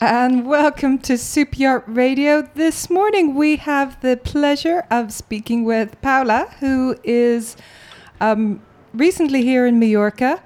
And 0.00 0.46
welcome 0.46 0.98
to 0.98 1.16
Yacht 1.16 1.84
Radio. 1.86 2.42
This 2.54 2.90
morning 2.90 3.34
we 3.34 3.56
have 3.56 4.00
the 4.00 4.16
pleasure 4.16 4.84
of 4.90 5.12
speaking 5.12 5.64
with 5.64 6.00
Paula, 6.00 6.48
who 6.60 6.96
is 7.04 7.56
um, 8.20 8.60
recently 8.92 9.42
here 9.42 9.66
in 9.66 9.78
Mallorca, 9.78 10.42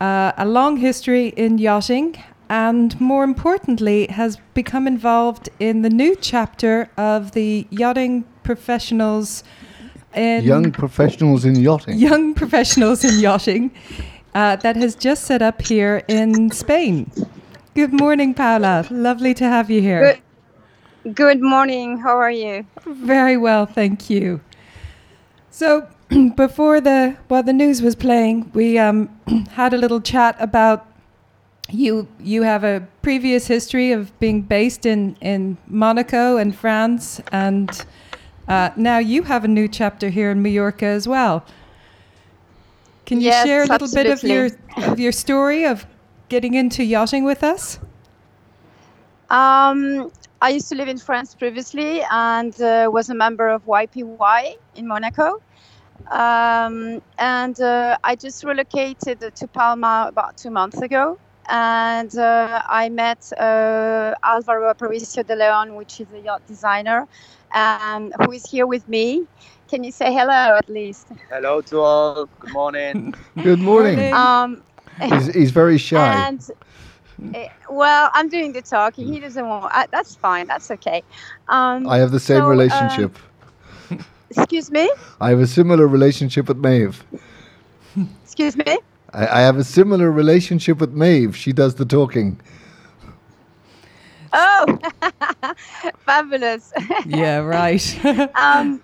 uh, 0.00 0.32
a 0.36 0.46
long 0.46 0.76
history 0.76 1.28
in 1.28 1.58
yachting, 1.58 2.22
and 2.50 2.98
more 3.00 3.24
importantly, 3.24 4.06
has 4.08 4.38
become 4.54 4.86
involved 4.86 5.48
in 5.58 5.82
the 5.82 5.90
new 5.90 6.14
chapter 6.16 6.90
of 6.96 7.32
the 7.32 7.66
yachting 7.70 8.24
professionals. 8.42 9.44
In 10.14 10.44
Young 10.44 10.72
professionals 10.72 11.44
in 11.44 11.56
yachting. 11.56 11.98
young 11.98 12.34
professionals 12.34 13.04
in 13.04 13.18
yachting 13.20 13.70
uh, 14.34 14.56
that 14.56 14.76
has 14.76 14.94
just 14.94 15.24
set 15.24 15.42
up 15.42 15.62
here 15.62 16.02
in 16.08 16.50
Spain. 16.50 17.10
Good 17.78 17.92
morning, 17.92 18.34
Paula. 18.34 18.84
Lovely 18.90 19.34
to 19.34 19.44
have 19.44 19.70
you 19.70 19.80
here. 19.80 20.20
Good, 21.04 21.14
good 21.14 21.40
morning. 21.40 21.98
How 21.98 22.16
are 22.18 22.28
you? 22.28 22.66
Very 22.84 23.36
well, 23.36 23.66
thank 23.66 24.10
you. 24.10 24.40
So, 25.52 25.86
before 26.34 26.80
the 26.80 27.16
while 27.28 27.44
the 27.44 27.52
news 27.52 27.80
was 27.80 27.94
playing, 27.94 28.50
we 28.52 28.78
um, 28.78 29.08
had 29.52 29.72
a 29.74 29.76
little 29.78 30.00
chat 30.00 30.34
about 30.40 30.88
you. 31.70 32.08
You 32.18 32.42
have 32.42 32.64
a 32.64 32.84
previous 33.02 33.46
history 33.46 33.92
of 33.92 34.10
being 34.18 34.42
based 34.42 34.84
in 34.84 35.14
in 35.20 35.56
Monaco 35.68 36.36
and 36.36 36.52
France, 36.56 37.20
and 37.30 37.70
uh, 38.48 38.70
now 38.74 38.98
you 38.98 39.22
have 39.22 39.44
a 39.44 39.48
new 39.48 39.68
chapter 39.68 40.08
here 40.08 40.32
in 40.32 40.42
Mallorca 40.42 40.86
as 40.86 41.06
well. 41.06 41.44
Can 43.06 43.20
you 43.20 43.26
Yes, 43.26 43.46
share 43.46 43.62
a 43.62 43.66
little 43.66 43.88
bit 43.94 44.06
of 44.10 44.24
your 44.24 44.50
of 44.78 44.98
your 44.98 45.12
story 45.12 45.64
of 45.64 45.86
getting 46.28 46.54
into 46.54 46.84
yachting 46.84 47.24
with 47.24 47.42
us? 47.42 47.78
Um, 49.30 50.10
I 50.40 50.50
used 50.50 50.68
to 50.68 50.74
live 50.74 50.88
in 50.88 50.98
France 50.98 51.34
previously 51.34 52.02
and 52.10 52.58
uh, 52.60 52.88
was 52.92 53.10
a 53.10 53.14
member 53.14 53.48
of 53.48 53.64
YPY 53.66 54.56
in 54.76 54.86
Monaco. 54.86 55.42
Um, 56.10 57.02
and 57.18 57.60
uh, 57.60 57.98
I 58.04 58.14
just 58.14 58.44
relocated 58.44 59.34
to 59.34 59.46
Palma 59.48 60.06
about 60.08 60.36
two 60.36 60.50
months 60.50 60.80
ago. 60.80 61.18
And 61.50 62.16
uh, 62.16 62.62
I 62.68 62.88
met 62.88 63.32
uh, 63.38 64.14
Alvaro 64.22 64.72
Aparicio 64.72 65.26
de 65.26 65.34
Leon, 65.34 65.74
which 65.74 66.00
is 66.00 66.06
a 66.14 66.20
yacht 66.20 66.46
designer, 66.46 67.08
um, 67.54 68.12
who 68.20 68.32
is 68.32 68.44
here 68.48 68.66
with 68.66 68.86
me. 68.86 69.26
Can 69.68 69.82
you 69.82 69.90
say 69.90 70.12
hello 70.12 70.56
at 70.56 70.68
least? 70.68 71.08
Hello 71.30 71.60
to 71.62 71.80
all. 71.80 72.26
Good 72.40 72.52
morning. 72.52 73.14
Good 73.42 73.58
morning. 73.58 73.96
Morning. 73.96 74.14
Um, 74.14 74.62
He's, 75.02 75.34
he's 75.34 75.50
very 75.50 75.78
shy. 75.88 76.26
And 76.26 76.50
eh, 77.34 77.48
well, 77.70 78.10
I'm 78.14 78.28
doing 78.28 78.52
the 78.52 78.62
talking. 78.62 79.12
He 79.12 79.20
doesn't 79.20 79.46
want. 79.46 79.72
Uh, 79.74 79.86
that's 79.90 80.14
fine. 80.14 80.46
That's 80.46 80.70
okay. 80.70 81.02
Um, 81.48 81.88
I 81.88 81.98
have 81.98 82.10
the 82.10 82.20
same 82.20 82.40
so, 82.40 82.46
uh, 82.46 82.48
relationship. 82.48 83.18
excuse 84.30 84.70
me. 84.70 84.90
I 85.20 85.30
have 85.30 85.40
a 85.40 85.46
similar 85.46 85.86
relationship 85.86 86.48
with 86.48 86.58
Maeve. 86.58 87.04
Excuse 88.22 88.56
me. 88.56 88.78
I, 89.12 89.26
I 89.26 89.40
have 89.40 89.56
a 89.56 89.64
similar 89.64 90.10
relationship 90.10 90.78
with 90.78 90.92
Maeve. 90.92 91.36
She 91.36 91.52
does 91.52 91.74
the 91.76 91.84
talking. 91.84 92.40
Oh, 94.32 94.78
fabulous. 96.00 96.72
yeah, 97.06 97.38
right. 97.38 98.04
um, 98.36 98.82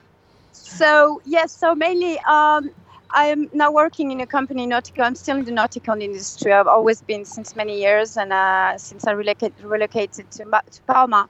so 0.53 1.21
yes. 1.25 1.53
So 1.53 1.75
mainly, 1.75 2.19
um, 2.21 2.71
I 3.11 3.27
am 3.27 3.49
now 3.53 3.71
working 3.71 4.11
in 4.11 4.21
a 4.21 4.27
company 4.27 4.67
nautical. 4.67 5.05
I'm 5.05 5.15
still 5.15 5.37
in 5.37 5.45
the 5.45 5.53
nautical 5.53 6.01
industry. 6.01 6.53
I've 6.53 6.67
always 6.67 7.01
been 7.03 7.25
since 7.25 7.55
many 7.55 7.81
years, 7.81 8.17
and 8.17 8.33
uh, 8.33 8.77
since 8.79 9.07
I 9.07 9.13
relocated, 9.13 9.63
relocated 9.63 10.31
to, 10.33 10.45
to 10.45 10.83
Palma. 10.87 11.29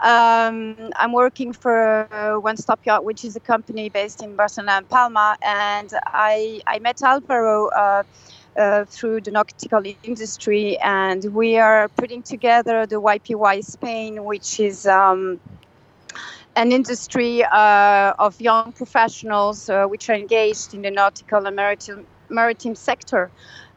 Um, 0.00 0.76
I'm 0.96 1.12
working 1.12 1.52
for 1.52 2.08
uh, 2.12 2.40
One 2.40 2.56
Stop 2.56 2.80
Yacht, 2.84 3.04
which 3.04 3.24
is 3.24 3.36
a 3.36 3.40
company 3.40 3.90
based 3.90 4.22
in 4.22 4.34
Barcelona 4.34 4.72
and 4.72 4.88
Palma, 4.88 5.36
and 5.42 5.92
I 6.06 6.62
I 6.66 6.78
met 6.78 7.02
Alvaro 7.02 7.68
uh, 7.68 8.02
uh, 8.56 8.84
through 8.86 9.20
the 9.20 9.30
nautical 9.30 9.82
industry, 10.02 10.78
and 10.78 11.24
we 11.34 11.58
are 11.58 11.88
putting 11.90 12.22
together 12.22 12.86
the 12.86 13.00
YPY 13.00 13.64
Spain, 13.64 14.24
which 14.24 14.58
is. 14.58 14.86
Um, 14.86 15.40
an 16.56 16.72
industry 16.72 17.44
uh, 17.44 18.12
of 18.18 18.40
young 18.40 18.72
professionals 18.72 19.68
uh, 19.68 19.86
which 19.86 20.08
are 20.10 20.14
engaged 20.14 20.74
in 20.74 20.82
the 20.82 20.90
nautical 20.90 21.46
and 21.46 21.56
maritime, 21.56 22.06
maritime 22.28 22.74
sector. 22.74 23.30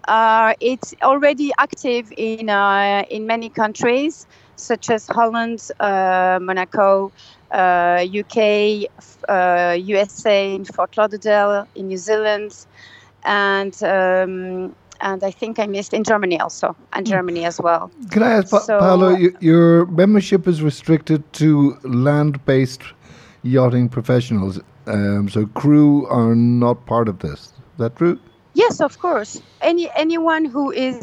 Uh, 0.08 0.54
it's 0.60 0.94
already 1.02 1.52
active 1.58 2.12
in, 2.18 2.50
uh, 2.50 3.04
in 3.10 3.26
many 3.26 3.50
countries, 3.50 4.28
such 4.56 4.90
as 4.90 5.08
Holland, 5.08 5.70
uh, 5.80 6.40
Monaco, 6.42 7.12
UK, 7.52 8.88
uh, 9.30 9.78
USA, 9.80 10.56
in 10.56 10.66
Fort 10.66 10.98
Lauderdale, 10.98 11.68
in 11.76 11.88
New 11.88 11.98
Zealand, 11.98 12.66
and 13.24 13.82
um, 13.84 14.76
and 15.04 15.24
I 15.24 15.32
think 15.32 15.60
I 15.60 15.68
missed 15.68 15.94
in 15.94 16.04
Germany 16.04 16.40
also, 16.40 16.76
and 16.94 17.06
Germany 17.06 17.46
as 17.46 17.60
well. 17.60 17.92
Can 18.12 18.24
I 18.24 18.32
ask, 18.38 18.50
pa- 18.50 18.60
So- 18.60 18.80
Paolo, 18.80 19.14
y- 19.14 19.30
your 19.42 19.86
membership 19.88 20.48
is 20.48 20.62
restricted 20.64 21.22
to 21.34 21.78
land 21.84 22.44
based 22.46 22.82
yachting 23.44 23.90
professionals. 23.90 24.60
Um, 24.88 25.30
so 25.30 25.46
crew 25.62 26.08
are 26.08 26.36
not 26.36 26.86
part 26.86 27.08
of 27.10 27.20
this. 27.20 27.40
Is 27.42 27.78
that 27.78 27.96
true? 27.96 28.18
Yes, 28.54 28.82
of 28.82 29.00
course. 29.00 29.42
Any 29.62 29.90
anyone 29.96 30.46
who 30.46 30.72
is 30.72 31.02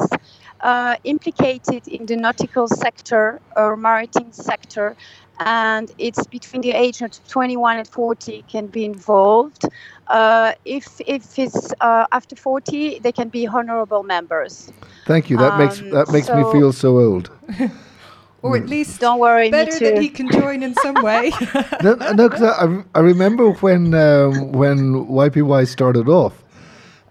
uh, 0.61 0.97
implicated 1.05 1.83
in 1.89 2.07
the 2.07 2.17
nautical 2.17 2.67
sector 2.69 3.41
or 3.57 3.77
maritime 3.77 4.33
sector, 4.33 4.97
and 5.41 5.91
it's 5.99 6.27
between 6.27 6.63
the 6.63 6.73
age 6.73 7.01
of 7.03 7.11
21 7.29 7.79
and 7.79 7.89
40 7.89 8.45
can 8.49 8.67
be 8.67 8.85
involved. 8.85 9.65
Uh, 10.09 10.53
if 10.65 11.01
if 11.07 11.39
it's 11.39 11.73
uh, 11.81 12.07
after 12.13 12.37
40, 12.37 12.99
they 12.99 13.13
can 13.13 13.29
be 13.29 13.47
honorable 13.47 14.03
members. 14.03 14.71
Thank 15.07 15.31
you. 15.31 15.37
That 15.39 15.59
makes 15.59 15.81
Um, 15.81 15.91
that 15.91 16.13
makes 16.13 16.29
me 16.29 16.43
feel 16.53 16.73
so 16.73 16.99
old. 16.99 17.31
or 18.43 18.57
at 18.57 18.69
least 18.69 19.01
Don't 19.01 19.19
worry, 19.19 19.47
me 19.47 19.51
better 19.51 19.79
that 19.79 19.99
he 20.03 20.09
can 20.09 20.31
join 20.31 20.63
in 20.63 20.75
some 20.75 21.03
way. 21.03 21.33
no, 21.83 21.95
no, 21.95 22.29
'cause 22.29 22.43
I, 22.43 22.65
I 22.67 22.85
I 22.95 23.01
remember 23.01 23.51
when 23.63 23.95
um, 23.95 24.53
when 24.53 25.07
YPY 25.07 25.67
started 25.69 26.09
off, 26.09 26.43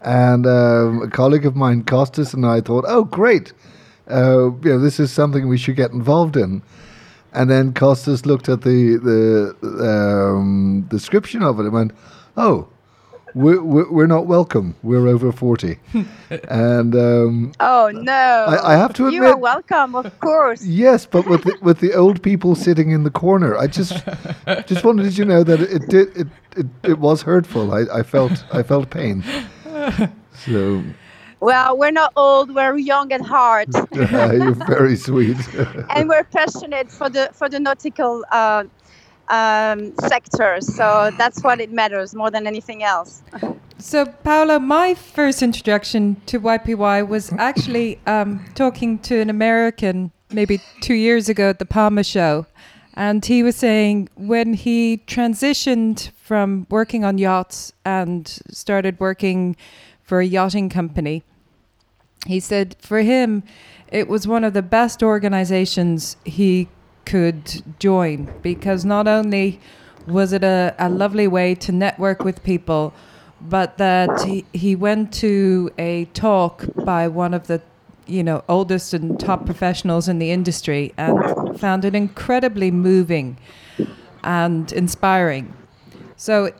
and 0.02 0.46
um, 0.46 1.02
a 1.02 1.08
colleague 1.08 1.46
of 1.46 1.56
mine, 1.56 1.84
Costas, 1.84 2.34
and 2.34 2.44
I 2.46 2.60
thought, 2.60 2.84
"Oh, 2.86 3.04
great! 3.04 3.52
Uh, 4.10 4.50
you 4.62 4.70
know, 4.70 4.78
this 4.78 5.00
is 5.00 5.10
something 5.12 5.48
we 5.48 5.58
should 5.58 5.76
get 5.76 5.90
involved 5.92 6.36
in." 6.36 6.62
And 7.32 7.48
then 7.50 7.72
Costas 7.72 8.26
looked 8.26 8.48
at 8.48 8.62
the 8.62 8.96
the 8.96 9.88
um, 9.88 10.82
description 10.90 11.42
of 11.42 11.58
it 11.60 11.64
and 11.64 11.72
went, 11.72 11.92
"Oh, 12.36 12.66
we're, 13.34 13.62
we're 13.62 13.88
we're 13.90 14.06
not 14.08 14.26
welcome. 14.26 14.74
We're 14.82 15.06
over 15.06 15.30
40. 15.30 15.78
and 16.48 16.94
um, 16.96 17.52
Oh 17.60 17.90
no! 17.94 18.12
I- 18.48 18.72
I 18.74 18.76
have 18.76 18.92
to 18.94 19.06
admit 19.06 19.14
you 19.14 19.22
are 19.24 19.28
admit- 19.28 19.40
welcome, 19.42 19.94
of 19.94 20.18
course. 20.18 20.64
Yes, 20.64 21.06
but 21.06 21.26
with 21.28 21.44
the, 21.44 21.56
with 21.62 21.78
the 21.78 21.94
old 21.94 22.20
people 22.22 22.56
sitting 22.56 22.90
in 22.90 23.04
the 23.04 23.10
corner, 23.12 23.56
I 23.56 23.68
just 23.68 24.02
just 24.66 24.84
wanted 24.84 25.16
you 25.16 25.24
to 25.24 25.30
know 25.30 25.44
that 25.44 25.60
it 25.60 25.88
did 25.88 26.08
it 26.16 26.26
it, 26.56 26.66
it 26.82 26.98
was 26.98 27.22
hurtful. 27.22 27.72
I, 27.72 28.00
I 28.00 28.02
felt 28.02 28.44
I 28.52 28.64
felt 28.64 28.90
pain. 28.90 29.22
So 30.34 30.82
Well, 31.40 31.76
we're 31.76 31.90
not 31.90 32.12
old; 32.16 32.54
we're 32.54 32.76
young 32.76 33.12
at 33.12 33.22
heart. 33.22 33.68
you're 33.92 34.52
very 34.52 34.96
sweet. 34.96 35.38
and 35.90 36.08
we're 36.08 36.24
passionate 36.24 36.90
for 36.90 37.08
the 37.08 37.30
for 37.32 37.48
the 37.48 37.58
nautical 37.58 38.24
uh, 38.30 38.64
um, 39.28 39.94
sector. 40.06 40.60
So 40.60 41.10
that's 41.16 41.42
what 41.42 41.60
it 41.60 41.72
matters 41.72 42.14
more 42.14 42.30
than 42.30 42.46
anything 42.46 42.82
else. 42.82 43.22
So, 43.78 44.04
Paula, 44.04 44.60
my 44.60 44.94
first 44.94 45.42
introduction 45.42 46.20
to 46.26 46.38
YPY 46.38 47.08
was 47.08 47.32
actually 47.38 47.98
um, 48.06 48.44
talking 48.54 48.98
to 48.98 49.20
an 49.20 49.30
American 49.30 50.12
maybe 50.30 50.60
two 50.82 50.94
years 50.94 51.30
ago 51.30 51.48
at 51.48 51.58
the 51.58 51.64
Palma 51.64 52.04
show. 52.04 52.46
And 52.92 53.24
he 53.24 53.42
was 53.42 53.56
saying 53.56 54.10
when 54.16 54.52
he 54.52 54.98
transitioned 55.06 56.10
from 56.10 56.66
working 56.68 57.04
on 57.04 57.16
yachts 57.16 57.72
and 57.84 58.28
started 58.50 59.00
working 59.00 59.56
for 60.02 60.20
a 60.20 60.26
yachting 60.26 60.68
company, 60.68 61.22
he 62.26 62.40
said 62.40 62.76
for 62.80 63.00
him, 63.00 63.42
it 63.88 64.08
was 64.08 64.26
one 64.26 64.44
of 64.44 64.52
the 64.52 64.62
best 64.62 65.02
organizations 65.02 66.16
he 66.24 66.68
could 67.04 67.62
join 67.78 68.32
because 68.42 68.84
not 68.84 69.08
only 69.08 69.60
was 70.06 70.32
it 70.32 70.44
a, 70.44 70.74
a 70.78 70.88
lovely 70.88 71.26
way 71.26 71.54
to 71.54 71.72
network 71.72 72.22
with 72.22 72.42
people, 72.42 72.92
but 73.40 73.78
that 73.78 74.22
he, 74.22 74.44
he 74.52 74.76
went 74.76 75.12
to 75.14 75.70
a 75.78 76.04
talk 76.06 76.64
by 76.84 77.08
one 77.08 77.32
of 77.32 77.46
the 77.46 77.60
you 78.06 78.22
know 78.22 78.42
oldest 78.48 78.92
and 78.92 79.18
top 79.18 79.46
professionals 79.46 80.08
in 80.08 80.18
the 80.18 80.30
industry 80.30 80.92
and 80.96 81.58
found 81.58 81.84
it 81.84 81.94
incredibly 81.94 82.70
moving 82.70 83.38
and 84.22 84.72
inspiring. 84.72 85.54
So 86.16 86.52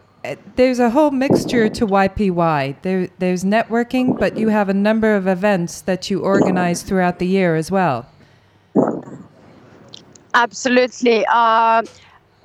there's 0.57 0.79
a 0.79 0.91
whole 0.91 1.11
mixture 1.11 1.69
to 1.69 1.87
YPY. 1.87 2.77
There, 2.83 3.09
there's 3.19 3.45
networking, 3.45 4.19
but 4.19 4.37
you 4.37 4.49
have 4.49 4.69
a 4.69 4.75
number 4.75 5.15
of 5.15 5.27
events 5.27 5.81
that 5.83 6.11
you 6.11 6.21
organize 6.21 6.83
throughout 6.83 7.19
the 7.19 7.27
year 7.27 7.57
as 7.57 7.71
well. 7.71 8.07
Absolutely. 10.35 11.25
Uh, 11.27 11.83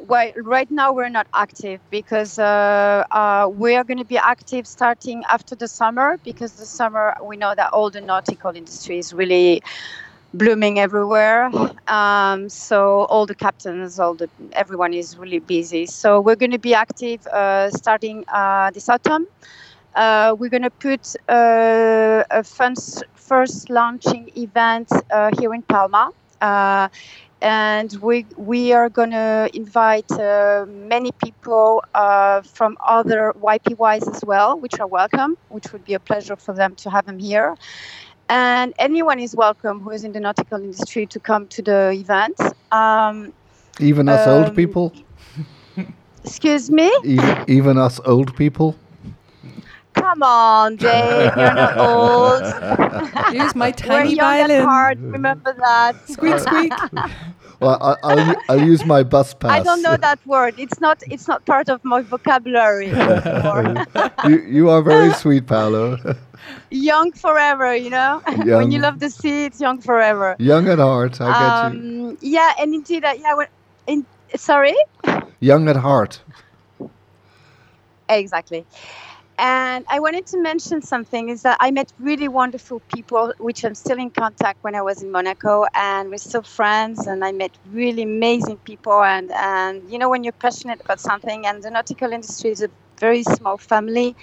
well, 0.07 0.31
right 0.43 0.69
now 0.71 0.93
we're 0.93 1.09
not 1.09 1.27
active 1.33 1.79
because 1.89 2.39
uh, 2.39 3.03
uh, 3.11 3.49
we 3.51 3.75
are 3.75 3.83
going 3.83 3.97
to 3.97 4.05
be 4.05 4.17
active 4.17 4.67
starting 4.67 5.23
after 5.29 5.55
the 5.55 5.67
summer 5.67 6.17
because 6.23 6.53
the 6.53 6.65
summer 6.65 7.15
we 7.23 7.37
know 7.37 7.53
that 7.55 7.71
all 7.73 7.89
the 7.89 8.01
nautical 8.01 8.51
industry 8.51 8.99
is 8.99 9.13
really 9.13 9.61
blooming 10.37 10.79
everywhere. 10.79 11.49
Um, 11.87 12.49
so 12.49 13.05
all 13.05 13.25
the 13.25 13.35
captains, 13.35 13.99
all 13.99 14.13
the 14.15 14.29
everyone 14.53 14.93
is 14.93 15.17
really 15.17 15.39
busy. 15.39 15.85
So 15.85 16.19
we're 16.21 16.35
going 16.35 16.51
to 16.51 16.59
be 16.59 16.73
active 16.73 17.25
uh, 17.27 17.69
starting 17.71 18.25
uh, 18.27 18.71
this 18.71 18.89
autumn. 18.89 19.27
Uh, 19.95 20.35
we're 20.37 20.49
going 20.49 20.63
to 20.63 20.69
put 20.69 21.15
uh, 21.29 22.23
a 22.29 22.43
first, 22.43 23.03
first 23.15 23.69
launching 23.69 24.29
event 24.35 24.91
uh, 25.11 25.31
here 25.39 25.53
in 25.53 25.61
Palma. 25.63 26.11
Uh, 26.41 26.89
and 27.41 27.93
we, 28.01 28.25
we 28.37 28.73
are 28.73 28.89
going 28.89 29.11
to 29.11 29.49
invite 29.53 30.09
many 30.67 31.11
people 31.23 31.83
from 32.43 32.77
other 32.85 33.33
YPYs 33.39 34.07
as 34.13 34.23
well, 34.25 34.59
which 34.59 34.79
are 34.79 34.87
welcome, 34.87 35.37
which 35.49 35.71
would 35.71 35.85
be 35.85 35.93
a 35.93 35.99
pleasure 35.99 36.35
for 36.35 36.53
them 36.53 36.75
to 36.75 36.89
have 36.89 37.05
them 37.05 37.19
here 37.19 37.55
and 38.29 38.73
anyone 38.79 39.19
is 39.19 39.35
welcome 39.35 39.79
who 39.79 39.91
is 39.91 40.03
in 40.03 40.11
the 40.11 40.19
nautical 40.19 40.59
industry 40.59 41.05
to 41.07 41.19
come 41.19 41.47
to 41.47 41.61
the 41.61 41.91
event. 41.91 42.39
Um, 42.71 43.33
even 43.79 44.09
us 44.09 44.27
um, 44.27 44.43
old 44.43 44.55
people. 44.55 44.93
Excuse 46.23 46.71
me. 46.71 46.91
Even, 47.03 47.45
even 47.47 47.77
us 47.77 47.99
old 48.05 48.35
people. 48.35 48.75
Come 49.93 50.23
on, 50.23 50.75
Dave, 50.75 51.31
you're 51.35 51.53
not 51.53 51.77
old. 53.31 53.33
Use 53.33 53.55
my 53.55 53.71
tiny 53.71 54.09
We're 54.09 54.15
young 54.15 54.47
violin. 54.47 54.63
Hard, 54.63 54.99
remember 54.99 55.53
that. 55.53 56.09
Squeak, 56.09 56.39
squeak. 56.39 56.73
Well, 57.61 57.97
I, 58.03 58.15
will 58.15 58.35
I'll 58.49 58.61
use 58.61 58.85
my 58.85 59.03
bus 59.03 59.33
pass. 59.33 59.51
I 59.51 59.63
don't 59.63 59.81
know 59.81 59.95
that 59.97 60.19
word. 60.27 60.55
It's 60.57 60.81
not 60.81 61.01
it's 61.09 61.27
not 61.27 61.45
part 61.45 61.69
of 61.69 61.83
my 61.85 62.01
vocabulary 62.01 62.87
you 64.27 64.41
you 64.47 64.69
are 64.69 64.81
very 64.81 65.13
sweet, 65.13 65.47
Paolo. 65.47 65.97
Young 66.69 67.11
forever, 67.11 67.75
you 67.75 67.89
know. 67.89 68.21
When 68.45 68.71
you 68.71 68.79
love 68.79 68.99
the 68.99 69.09
sea, 69.09 69.45
it's 69.45 69.59
young 69.59 69.79
forever. 69.81 70.35
Young 70.39 70.67
at 70.67 70.79
heart, 70.79 71.19
I 71.21 71.25
get 71.25 71.51
um, 71.51 71.83
you. 71.83 72.17
Yeah, 72.21 72.53
and 72.59 72.73
indeed, 72.73 73.03
uh, 73.05 73.13
yeah. 73.17 73.35
When, 73.35 73.47
in, 73.87 74.05
sorry. 74.35 74.75
Young 75.39 75.67
at 75.69 75.75
heart. 75.75 76.21
Exactly. 78.09 78.65
And 79.37 79.83
I 79.89 79.99
wanted 79.99 80.25
to 80.27 80.41
mention 80.41 80.81
something 80.81 81.27
is 81.27 81.41
that 81.41 81.57
I 81.59 81.69
met 81.71 81.91
really 81.99 82.29
wonderful 82.29 82.79
people, 82.93 83.33
which 83.37 83.65
I'm 83.65 83.75
still 83.75 83.97
in 83.97 84.09
contact 84.09 84.63
when 84.63 84.75
I 84.75 84.81
was 84.81 85.03
in 85.03 85.11
Monaco, 85.11 85.65
and 85.75 86.09
we're 86.09 86.17
still 86.17 86.41
friends. 86.41 87.05
And 87.05 87.23
I 87.25 87.33
met 87.33 87.51
really 87.71 88.03
amazing 88.03 88.57
people. 88.57 89.03
And, 89.03 89.31
and 89.33 89.89
you 89.91 89.99
know, 89.99 90.09
when 90.09 90.23
you're 90.23 90.31
passionate 90.33 90.79
about 90.79 91.01
something, 91.01 91.45
and 91.45 91.61
the 91.61 91.69
nautical 91.69 92.13
industry 92.13 92.51
is 92.51 92.61
a 92.61 92.69
very 92.97 93.23
small 93.23 93.57
family, 93.57 94.15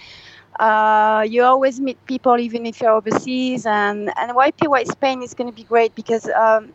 uh, 0.59 1.27
you 1.29 1.43
always 1.45 1.81
meet 1.81 2.05
people, 2.07 2.39
even 2.39 2.67
if 2.67 2.81
you're 2.81 2.93
overseas. 2.93 3.67
And, 3.67 4.13
and 4.17 4.33
YPY 4.33 4.87
Spain 4.87 5.23
is 5.23 5.35
going 5.35 5.51
to 5.51 5.57
be 5.57 5.65
great 5.65 5.95
because 5.95 6.29
um, 6.29 6.73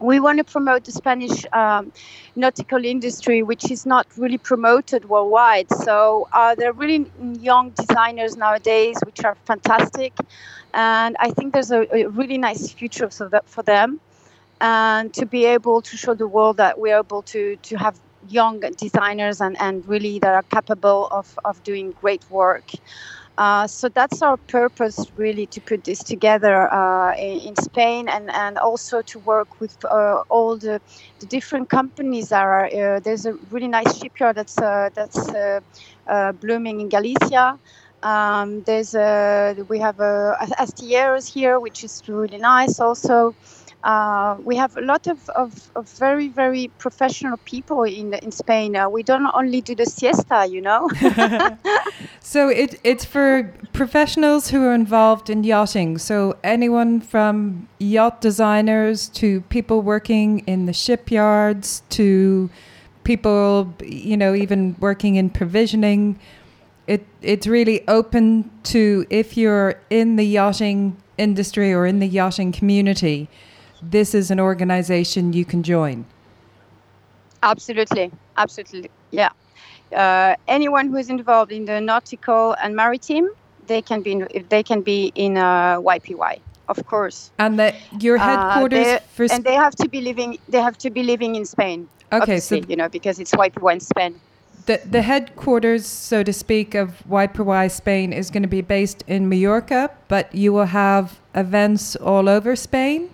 we 0.00 0.18
want 0.18 0.38
to 0.38 0.44
promote 0.44 0.84
the 0.84 0.92
Spanish 0.92 1.44
um, 1.52 1.92
nautical 2.34 2.84
industry, 2.84 3.42
which 3.42 3.70
is 3.70 3.86
not 3.86 4.06
really 4.16 4.38
promoted 4.38 5.08
worldwide. 5.08 5.70
So 5.70 6.28
uh, 6.32 6.54
there 6.54 6.70
are 6.70 6.72
really 6.72 7.10
young 7.40 7.70
designers 7.70 8.36
nowadays, 8.36 8.96
which 9.04 9.24
are 9.24 9.36
fantastic, 9.44 10.14
and 10.72 11.16
I 11.20 11.30
think 11.30 11.52
there's 11.52 11.70
a, 11.70 11.86
a 11.94 12.08
really 12.08 12.38
nice 12.38 12.70
future 12.72 13.10
for, 13.10 13.28
that, 13.28 13.48
for 13.48 13.62
them. 13.62 14.00
And 14.62 15.12
to 15.14 15.26
be 15.26 15.46
able 15.46 15.80
to 15.82 15.96
show 15.96 16.14
the 16.14 16.28
world 16.28 16.58
that 16.58 16.78
we're 16.78 16.98
able 16.98 17.22
to 17.22 17.56
to 17.56 17.76
have 17.76 17.98
young 18.28 18.60
designers 18.76 19.40
and, 19.40 19.56
and 19.60 19.86
really 19.88 20.18
that 20.18 20.34
are 20.34 20.42
capable 20.42 21.08
of, 21.10 21.38
of 21.44 21.62
doing 21.64 21.92
great 22.00 22.24
work. 22.30 22.70
Uh, 23.38 23.66
so 23.66 23.88
that's 23.88 24.20
our 24.20 24.36
purpose, 24.36 25.06
really, 25.16 25.46
to 25.46 25.60
put 25.62 25.84
this 25.84 26.00
together 26.00 26.70
uh, 26.74 27.14
in, 27.16 27.40
in, 27.40 27.56
Spain 27.56 28.06
and, 28.06 28.30
and 28.32 28.58
also 28.58 29.00
to 29.00 29.18
work 29.20 29.60
with 29.60 29.82
uh, 29.86 30.22
all 30.28 30.58
the, 30.58 30.78
the 31.20 31.26
different 31.26 31.70
companies 31.70 32.28
that 32.28 32.42
are. 32.42 32.66
Uh, 32.66 33.00
there's 33.00 33.24
a 33.24 33.32
really 33.50 33.68
nice 33.68 33.96
shipyard 33.96 34.36
that's 34.36 34.58
uh, 34.58 34.90
that's 34.94 35.30
blooming 36.40 36.82
in 36.82 36.90
Galicia. 36.90 37.58
Um, 38.02 38.62
there's 38.62 38.94
a, 38.94 39.56
we 39.68 39.78
have 39.78 40.00
a 40.00 40.36
astilleros 40.58 41.32
here, 41.32 41.60
which 41.60 41.84
is 41.84 42.02
really 42.08 42.38
nice 42.38 42.80
also. 42.80 43.34
Uh, 43.82 44.36
we 44.44 44.56
have 44.56 44.76
a 44.76 44.80
lot 44.82 45.06
of, 45.06 45.26
of, 45.30 45.70
of, 45.74 45.88
very, 45.88 46.28
very 46.28 46.68
professional 46.76 47.38
people 47.46 47.84
in, 47.84 48.12
in 48.14 48.30
Spain. 48.30 48.76
Uh, 48.76 48.86
we 48.86 49.02
don't 49.02 49.26
only 49.32 49.62
do 49.62 49.74
the 49.74 49.86
siesta, 49.86 50.46
you 50.46 50.60
know. 50.60 50.86
so 52.20 52.48
it, 52.48 52.78
it's 52.84 53.06
for 53.06 53.50
professionals 53.72 54.50
who 54.50 54.62
are 54.64 54.74
involved 54.74 55.30
in 55.30 55.44
yachting. 55.44 55.96
So 55.96 56.36
anyone 56.44 57.00
from 57.00 57.68
yacht 57.78 58.20
designers 58.20 59.08
to 59.10 59.40
people 59.42 59.80
working 59.80 60.40
in 60.40 60.66
the 60.66 60.74
shipyards 60.74 61.82
to 61.90 62.50
people, 63.04 63.72
you 63.82 64.16
know, 64.16 64.34
even 64.34 64.76
working 64.78 65.16
in 65.16 65.30
provisioning. 65.30 66.18
It, 66.86 67.06
it's 67.22 67.46
really 67.46 67.88
open 67.88 68.50
to 68.64 69.06
if 69.08 69.38
you're 69.38 69.80
in 69.88 70.16
the 70.16 70.26
yachting 70.26 70.98
industry 71.16 71.72
or 71.72 71.86
in 71.86 71.98
the 71.98 72.06
yachting 72.06 72.52
community 72.52 73.30
this 73.82 74.14
is 74.14 74.30
an 74.30 74.40
organization 74.40 75.32
you 75.32 75.44
can 75.44 75.62
join. 75.62 76.04
Absolutely, 77.42 78.10
absolutely, 78.36 78.90
yeah. 79.10 79.30
Uh, 79.94 80.36
anyone 80.46 80.88
who 80.88 80.96
is 80.96 81.10
involved 81.10 81.50
in 81.52 81.64
the 81.64 81.80
nautical 81.80 82.54
and 82.62 82.76
maritime, 82.76 83.28
they 83.66 83.82
can 83.82 84.02
be 84.02 84.12
in, 84.12 84.28
they 84.48 84.62
can 84.62 84.82
be 84.82 85.10
in 85.14 85.36
uh, 85.36 85.80
YPY, 85.80 86.40
of 86.68 86.86
course. 86.86 87.30
And 87.38 87.58
that 87.58 87.74
your 88.00 88.18
uh, 88.18 88.20
headquarters 88.20 88.86
uh, 88.86 88.98
for 89.14 89.26
and 89.30 89.42
they 89.42 89.54
have 89.54 89.74
to 89.76 89.88
be 89.88 90.00
living 90.00 90.38
they 90.48 90.60
have 90.60 90.78
to 90.78 90.90
be 90.90 91.02
living 91.02 91.34
in 91.34 91.44
Spain. 91.44 91.88
Okay, 92.12 92.40
so 92.40 92.56
you 92.56 92.76
know 92.76 92.88
because 92.88 93.18
it's 93.18 93.32
YPY 93.32 93.72
in 93.72 93.80
Spain. 93.80 94.20
The, 94.66 94.80
the 94.84 95.02
headquarters, 95.02 95.86
so 95.86 96.22
to 96.22 96.32
speak, 96.32 96.74
of 96.74 97.02
YPY 97.08 97.70
Spain 97.70 98.12
is 98.12 98.30
going 98.30 98.42
to 98.42 98.48
be 98.48 98.60
based 98.60 99.02
in 99.08 99.28
Mallorca, 99.28 99.90
but 100.06 100.32
you 100.34 100.52
will 100.52 100.66
have 100.66 101.18
events 101.34 101.96
all 101.96 102.28
over 102.28 102.54
Spain. 102.54 103.10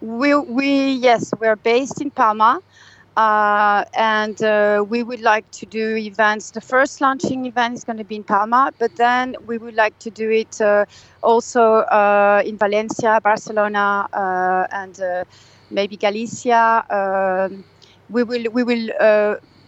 We, 0.00 0.34
we 0.34 0.92
yes, 0.92 1.32
we're 1.38 1.56
based 1.56 2.00
in 2.00 2.10
Palma. 2.10 2.60
Uh, 3.16 3.84
and 3.94 4.40
uh, 4.42 4.84
we 4.88 5.02
would 5.02 5.20
like 5.20 5.50
to 5.50 5.66
do 5.66 5.96
events. 5.96 6.52
The 6.52 6.60
first 6.62 7.00
launching 7.02 7.44
event 7.44 7.74
is 7.74 7.84
going 7.84 7.98
to 7.98 8.04
be 8.04 8.16
in 8.16 8.24
Palma, 8.24 8.72
but 8.78 8.96
then 8.96 9.36
we 9.46 9.58
would 9.58 9.74
like 9.74 9.98
to 10.00 10.10
do 10.10 10.30
it 10.30 10.60
uh, 10.60 10.86
also 11.22 11.62
uh, 11.92 12.42
in 12.46 12.56
Valencia, 12.56 13.20
Barcelona, 13.22 14.08
uh, 14.12 14.66
and 14.72 14.98
uh, 15.00 15.24
maybe 15.70 15.96
Galicia. 15.96 16.84
Um, 16.88 17.64
we 18.08 18.22
will 18.22 18.44
we 18.52 18.62
will 18.64 18.88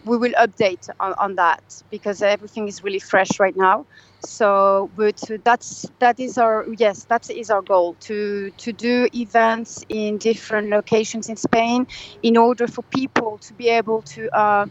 we 0.05 0.17
will 0.17 0.33
update 0.33 0.89
on, 1.01 1.15
on 1.19 1.35
that 1.37 1.63
because 1.91 2.23
everything 2.23 2.69
is 2.69 2.83
really 2.83 2.99
fresh 2.99 3.39
right 3.39 3.57
now 3.57 3.87
so 4.25 4.91
but 4.97 5.21
that's 5.45 5.87
that 5.99 6.19
is 6.21 6.39
our 6.39 6.67
yes 6.77 7.05
that 7.05 7.29
is 7.31 7.51
our 7.51 7.63
goal 7.63 7.95
to 8.01 8.51
to 8.57 8.73
do 8.73 9.09
events 9.15 9.85
in 9.89 10.19
different 10.19 10.69
locations 10.71 11.29
in 11.29 11.37
spain 11.37 11.87
in 12.23 12.37
order 12.37 12.67
for 12.67 12.83
people 12.83 13.39
to 13.39 13.53
be 13.55 13.69
able 13.69 14.03
to 14.03 14.29
uh, 14.37 14.67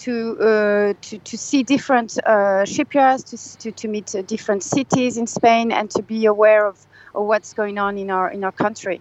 to, 0.00 0.38
uh, 0.40 0.94
to 1.02 1.18
to 1.18 1.36
see 1.36 1.62
different 1.62 2.18
uh, 2.24 2.64
shipyards, 2.64 3.22
to, 3.24 3.58
to, 3.58 3.72
to 3.72 3.86
meet 3.86 4.14
uh, 4.14 4.22
different 4.22 4.62
cities 4.62 5.18
in 5.18 5.26
Spain, 5.26 5.70
and 5.72 5.90
to 5.90 6.02
be 6.02 6.24
aware 6.24 6.66
of, 6.66 6.78
of 7.14 7.26
what's 7.26 7.52
going 7.52 7.78
on 7.78 7.98
in 7.98 8.10
our 8.10 8.30
in 8.30 8.42
our 8.42 8.52
country 8.52 9.00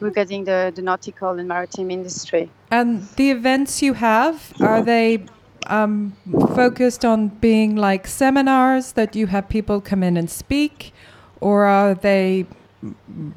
regarding 0.00 0.44
the, 0.44 0.72
the 0.74 0.82
nautical 0.82 1.38
and 1.38 1.46
maritime 1.46 1.90
industry. 1.90 2.50
And 2.70 3.08
the 3.16 3.30
events 3.30 3.82
you 3.82 3.94
have 3.94 4.52
are 4.60 4.82
they 4.82 5.26
um, 5.66 6.16
focused 6.54 7.04
on 7.04 7.28
being 7.28 7.76
like 7.76 8.06
seminars 8.06 8.92
that 8.92 9.16
you 9.16 9.26
have 9.28 9.48
people 9.48 9.80
come 9.80 10.02
in 10.02 10.16
and 10.16 10.30
speak, 10.30 10.92
or 11.40 11.64
are 11.64 11.94
they 11.94 12.46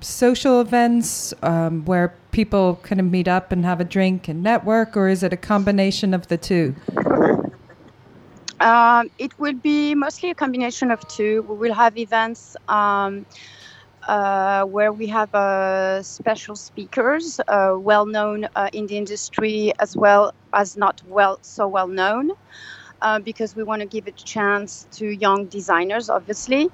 social 0.02 0.60
events 0.60 1.34
um, 1.44 1.86
where 1.86 2.14
people 2.32 2.80
kind 2.84 3.00
of 3.00 3.08
meet 3.08 3.28
up 3.28 3.52
and 3.52 3.64
have 3.64 3.80
a 3.80 3.84
drink 3.84 4.28
and 4.28 4.44
network, 4.44 4.98
or 4.98 5.08
is 5.08 5.24
it 5.24 5.32
a 5.34 5.38
combination 5.38 6.14
of 6.14 6.28
the 6.28 6.38
two? 6.38 6.76
Um, 8.60 9.10
it 9.20 9.38
will 9.38 9.54
be 9.54 9.96
mostly 9.96 10.32
a 10.32 10.36
combination 10.36 10.90
of 10.90 11.06
two. 11.08 11.44
We 11.44 11.56
will 11.56 11.74
have 11.74 11.98
events 11.98 12.56
um, 12.68 13.26
where 14.08 14.92
we 14.92 15.08
have 15.08 15.34
uh, 15.34 16.02
special 16.04 16.56
speakers, 16.56 17.40
uh, 17.48 17.76
well 17.78 18.06
known 18.06 18.48
uh, 18.56 18.70
in 18.74 18.88
the 18.88 18.98
industry 18.98 19.72
as 19.80 19.96
well 19.96 20.34
as 20.54 20.76
not 20.78 21.02
well 21.08 21.38
so 21.42 21.68
well 21.68 21.88
known, 21.88 22.32
uh, 23.02 23.20
because 23.20 23.56
we 23.56 23.64
want 23.64 23.82
to 23.82 23.88
give 23.88 24.08
a 24.08 24.12
chance 24.12 24.88
to 24.92 25.08
young 25.08 25.46
designers, 25.48 26.10
obviously, 26.10 26.70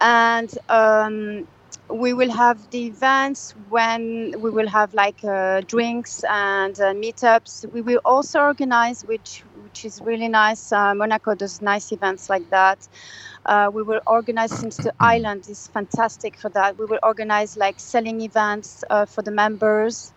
and. 0.00 0.56
Um, 0.68 1.46
we 1.90 2.12
will 2.12 2.30
have 2.30 2.70
the 2.70 2.86
events 2.86 3.54
when 3.68 4.34
we 4.40 4.50
will 4.50 4.68
have 4.68 4.92
like 4.92 5.24
uh, 5.24 5.60
drinks 5.66 6.22
and 6.28 6.78
uh, 6.80 6.92
meetups. 6.92 7.70
We 7.72 7.80
will 7.80 8.00
also 8.04 8.40
organize, 8.40 9.04
which 9.06 9.42
which 9.62 9.84
is 9.84 10.00
really 10.02 10.28
nice. 10.28 10.70
Uh, 10.72 10.94
Monaco 10.94 11.34
does 11.34 11.62
nice 11.62 11.90
events 11.92 12.28
like 12.28 12.48
that. 12.50 12.86
Uh, 13.48 13.70
we 13.72 13.82
will 13.82 14.00
organize 14.06 14.52
since 14.52 14.78
the 14.78 14.92
island 15.00 15.48
is 15.48 15.68
fantastic 15.68 16.38
for 16.38 16.50
that. 16.50 16.78
We 16.78 16.86
will 16.86 17.00
organize 17.02 17.56
like 17.56 17.80
selling 17.80 18.20
events 18.22 18.84
uh, 18.90 19.06
for 19.06 19.22
the 19.22 19.32
members. 19.32 20.12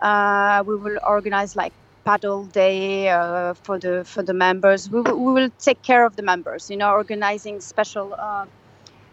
Uh, 0.00 0.64
we 0.66 0.76
will 0.76 0.98
organize 1.06 1.56
like 1.56 1.74
paddle 2.04 2.46
day 2.46 3.08
uh, 3.10 3.54
for 3.54 3.78
the 3.78 4.04
for 4.04 4.22
the 4.22 4.34
members. 4.34 4.90
We 4.90 5.02
will, 5.02 5.18
we 5.26 5.32
will 5.34 5.50
take 5.58 5.82
care 5.82 6.04
of 6.06 6.16
the 6.16 6.22
members. 6.22 6.70
You 6.70 6.78
know, 6.78 6.90
organizing 6.92 7.60
special. 7.60 8.14
Uh, 8.18 8.46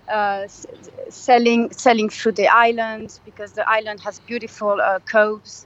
uh, 0.07 0.41
s- 0.45 0.65
selling 1.09 1.71
selling 1.73 2.09
through 2.09 2.31
the 2.33 2.47
island 2.47 3.19
because 3.25 3.53
the 3.53 3.67
island 3.69 3.99
has 4.01 4.19
beautiful 4.21 4.79
coves 5.05 5.65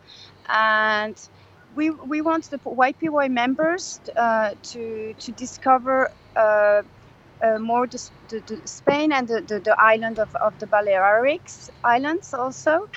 and 0.49 1.29
we 1.75 1.89
we 1.91 2.21
want 2.21 2.49
the 2.49 2.59
YPY 2.65 3.27
members 3.27 4.01
uh, 4.15 4.51
to 4.63 5.13
to 5.19 5.31
discover 5.31 6.09
uh, 6.35 6.81
uh, 7.43 7.59
more 7.59 7.87
the, 7.87 8.09
the, 8.29 8.39
the 8.47 8.67
Spain 8.67 9.11
and 9.11 9.27
the, 9.27 9.41
the, 9.41 9.59
the 9.59 9.79
island 9.79 10.19
of, 10.19 10.33
of 10.35 10.57
the 10.59 10.67
Balearics 10.67 11.69
Islands 11.83 12.33
also. 12.33 12.89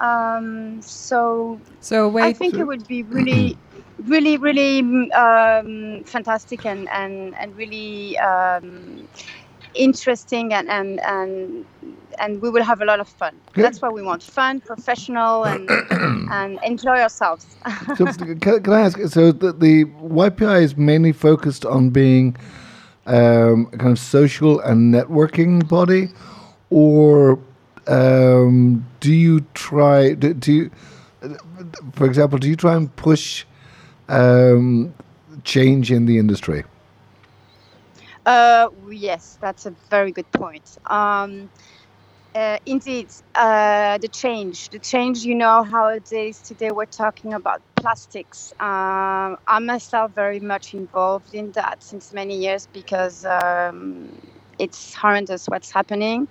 Um, 0.00 0.80
so 0.80 1.60
So 1.80 2.06
I 2.08 2.12
wait, 2.12 2.36
think 2.36 2.54
it 2.54 2.64
would 2.64 2.86
be 2.86 3.02
really, 3.02 3.58
really, 4.04 4.36
really 4.36 5.10
um, 5.12 6.04
fantastic 6.04 6.64
and, 6.64 6.88
and, 6.90 7.34
and 7.34 7.56
really 7.56 8.16
um, 8.18 9.08
interesting 9.74 10.52
and, 10.54 10.68
and, 10.68 11.00
and, 11.00 11.66
and 12.20 12.40
we 12.40 12.50
will 12.50 12.62
have 12.62 12.80
a 12.80 12.84
lot 12.84 13.00
of 13.00 13.08
fun. 13.08 13.34
Good. 13.52 13.64
That's 13.64 13.82
what 13.82 13.92
we 13.92 14.02
want 14.02 14.22
fun, 14.22 14.60
professional, 14.60 15.44
and, 15.44 15.68
and 16.30 16.58
enjoy 16.64 17.00
ourselves. 17.00 17.46
so 17.96 18.06
can, 18.06 18.38
can 18.38 18.72
I 18.72 18.80
ask? 18.82 18.98
So 19.08 19.32
the, 19.32 19.52
the 19.52 19.84
YPI 19.84 20.62
is 20.62 20.76
mainly 20.76 21.12
focused 21.12 21.64
on 21.64 21.90
being 21.90 22.36
um, 23.08 23.66
kind 23.66 23.92
of 23.92 23.98
social 23.98 24.60
and 24.60 24.94
networking 24.94 25.66
body, 25.66 26.10
or 26.70 27.38
um, 27.86 28.86
do 29.00 29.12
you 29.12 29.40
try? 29.54 30.14
Do, 30.14 30.34
do 30.34 30.52
you, 30.52 30.70
for 31.94 32.06
example, 32.06 32.38
do 32.38 32.48
you 32.48 32.56
try 32.56 32.76
and 32.76 32.94
push 32.96 33.44
um, 34.08 34.94
change 35.44 35.90
in 35.90 36.06
the 36.06 36.18
industry? 36.18 36.64
Uh, 38.26 38.68
yes, 38.90 39.38
that's 39.40 39.64
a 39.64 39.70
very 39.88 40.12
good 40.12 40.30
point. 40.32 40.76
Um, 40.86 41.50
uh, 42.34 42.58
indeed, 42.66 43.08
uh, 43.34 43.96
the 43.98 44.08
change, 44.08 44.68
the 44.68 44.78
change, 44.78 45.24
you 45.24 45.34
know, 45.34 45.62
nowadays, 45.62 46.40
today 46.40 46.70
we're 46.70 46.84
talking 46.84 47.32
about 47.32 47.62
plastics. 47.80 48.52
Um, 48.60 49.38
I'm 49.46 49.66
myself 49.66 50.12
very 50.12 50.40
much 50.40 50.74
involved 50.74 51.34
in 51.34 51.52
that 51.52 51.82
since 51.82 52.12
many 52.12 52.36
years 52.36 52.68
because 52.72 53.24
um, 53.24 54.08
it's 54.58 54.94
horrendous 54.94 55.46
what's 55.46 55.70
happening. 55.70 56.28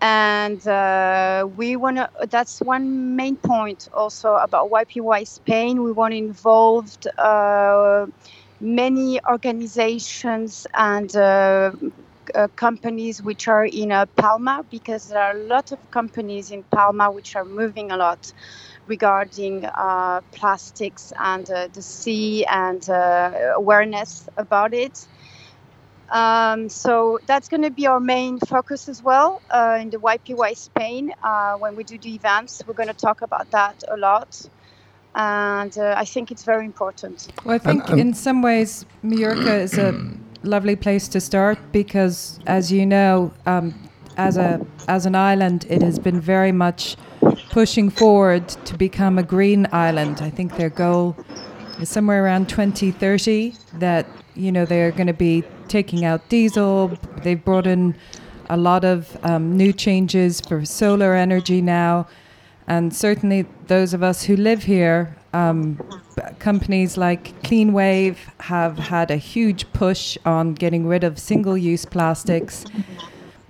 And 0.00 0.66
uh, 0.68 1.48
we 1.56 1.76
want 1.76 1.96
to, 1.96 2.10
that's 2.28 2.60
one 2.60 3.16
main 3.16 3.36
point 3.36 3.88
also 3.94 4.34
about 4.36 4.70
YPY 4.70 5.24
Spain. 5.26 5.82
We 5.82 5.92
want 5.92 6.12
to 6.12 6.18
involve 6.18 6.96
uh, 7.18 8.06
many 8.60 9.20
organizations 9.24 10.66
and 10.74 11.14
uh, 11.16 11.72
uh, 12.34 12.48
companies 12.56 13.22
which 13.22 13.48
are 13.48 13.64
in 13.66 13.92
uh, 13.92 14.06
Palma 14.16 14.64
because 14.70 15.08
there 15.08 15.22
are 15.22 15.32
a 15.36 15.42
lot 15.44 15.72
of 15.72 15.90
companies 15.90 16.50
in 16.50 16.62
Palma 16.64 17.10
which 17.10 17.36
are 17.36 17.44
moving 17.44 17.90
a 17.90 17.96
lot 17.96 18.32
regarding 18.86 19.64
uh, 19.64 20.20
plastics 20.32 21.12
and 21.18 21.50
uh, 21.50 21.68
the 21.72 21.82
sea 21.82 22.44
and 22.46 22.88
uh, 22.88 23.52
awareness 23.56 24.28
about 24.36 24.74
it. 24.74 25.06
Um, 26.10 26.68
so 26.68 27.18
that's 27.26 27.48
going 27.48 27.62
to 27.62 27.70
be 27.70 27.86
our 27.86 27.98
main 27.98 28.38
focus 28.38 28.88
as 28.88 29.02
well 29.02 29.42
uh, 29.50 29.78
in 29.80 29.90
the 29.90 29.98
YPY 29.98 30.56
Spain. 30.56 31.12
Uh, 31.22 31.54
when 31.56 31.74
we 31.74 31.82
do 31.82 31.98
the 31.98 32.14
events, 32.14 32.62
we're 32.66 32.74
going 32.74 32.88
to 32.88 32.94
talk 32.94 33.22
about 33.22 33.50
that 33.50 33.82
a 33.88 33.96
lot. 33.96 34.48
And 35.14 35.76
uh, 35.78 35.94
I 35.96 36.04
think 36.04 36.30
it's 36.30 36.44
very 36.44 36.64
important. 36.64 37.28
Well, 37.44 37.56
I 37.56 37.58
think 37.58 37.88
and- 37.90 38.00
in 38.00 38.14
some 38.14 38.42
ways 38.42 38.86
Mallorca 39.02 39.56
is 39.56 39.78
a 39.78 39.94
lovely 40.42 40.76
place 40.76 41.08
to 41.08 41.20
start 41.20 41.58
because, 41.72 42.38
as 42.46 42.70
you 42.70 42.86
know, 42.86 43.32
um, 43.46 43.74
as 44.16 44.36
a 44.36 44.64
as 44.88 45.06
an 45.06 45.14
island, 45.14 45.66
it 45.68 45.82
has 45.82 45.98
been 45.98 46.20
very 46.20 46.52
much 46.52 46.96
pushing 47.50 47.90
forward 47.90 48.48
to 48.48 48.76
become 48.76 49.18
a 49.18 49.22
green 49.22 49.66
island. 49.72 50.20
I 50.20 50.30
think 50.30 50.56
their 50.56 50.70
goal 50.70 51.16
is 51.80 51.88
somewhere 51.88 52.24
around 52.24 52.48
2030 52.48 53.54
that 53.74 54.06
you 54.34 54.52
know 54.52 54.64
they're 54.64 54.92
going 54.92 55.06
to 55.06 55.12
be 55.12 55.44
taking 55.68 56.04
out 56.04 56.28
diesel. 56.28 56.96
They've 57.22 57.42
brought 57.42 57.66
in 57.66 57.96
a 58.48 58.56
lot 58.56 58.84
of 58.84 59.16
um, 59.24 59.56
new 59.56 59.72
changes 59.72 60.40
for 60.40 60.64
solar 60.64 61.14
energy 61.14 61.60
now. 61.60 62.06
And 62.68 62.94
certainly, 62.94 63.46
those 63.68 63.94
of 63.94 64.02
us 64.02 64.24
who 64.24 64.36
live 64.36 64.64
here, 64.64 65.16
um, 65.32 65.78
companies 66.38 66.96
like 66.96 67.40
Clean 67.44 67.72
Wave 67.72 68.18
have 68.40 68.78
had 68.78 69.10
a 69.10 69.16
huge 69.16 69.70
push 69.72 70.18
on 70.24 70.54
getting 70.54 70.86
rid 70.86 71.04
of 71.04 71.18
single 71.18 71.56
use 71.56 71.84
plastics. 71.84 72.64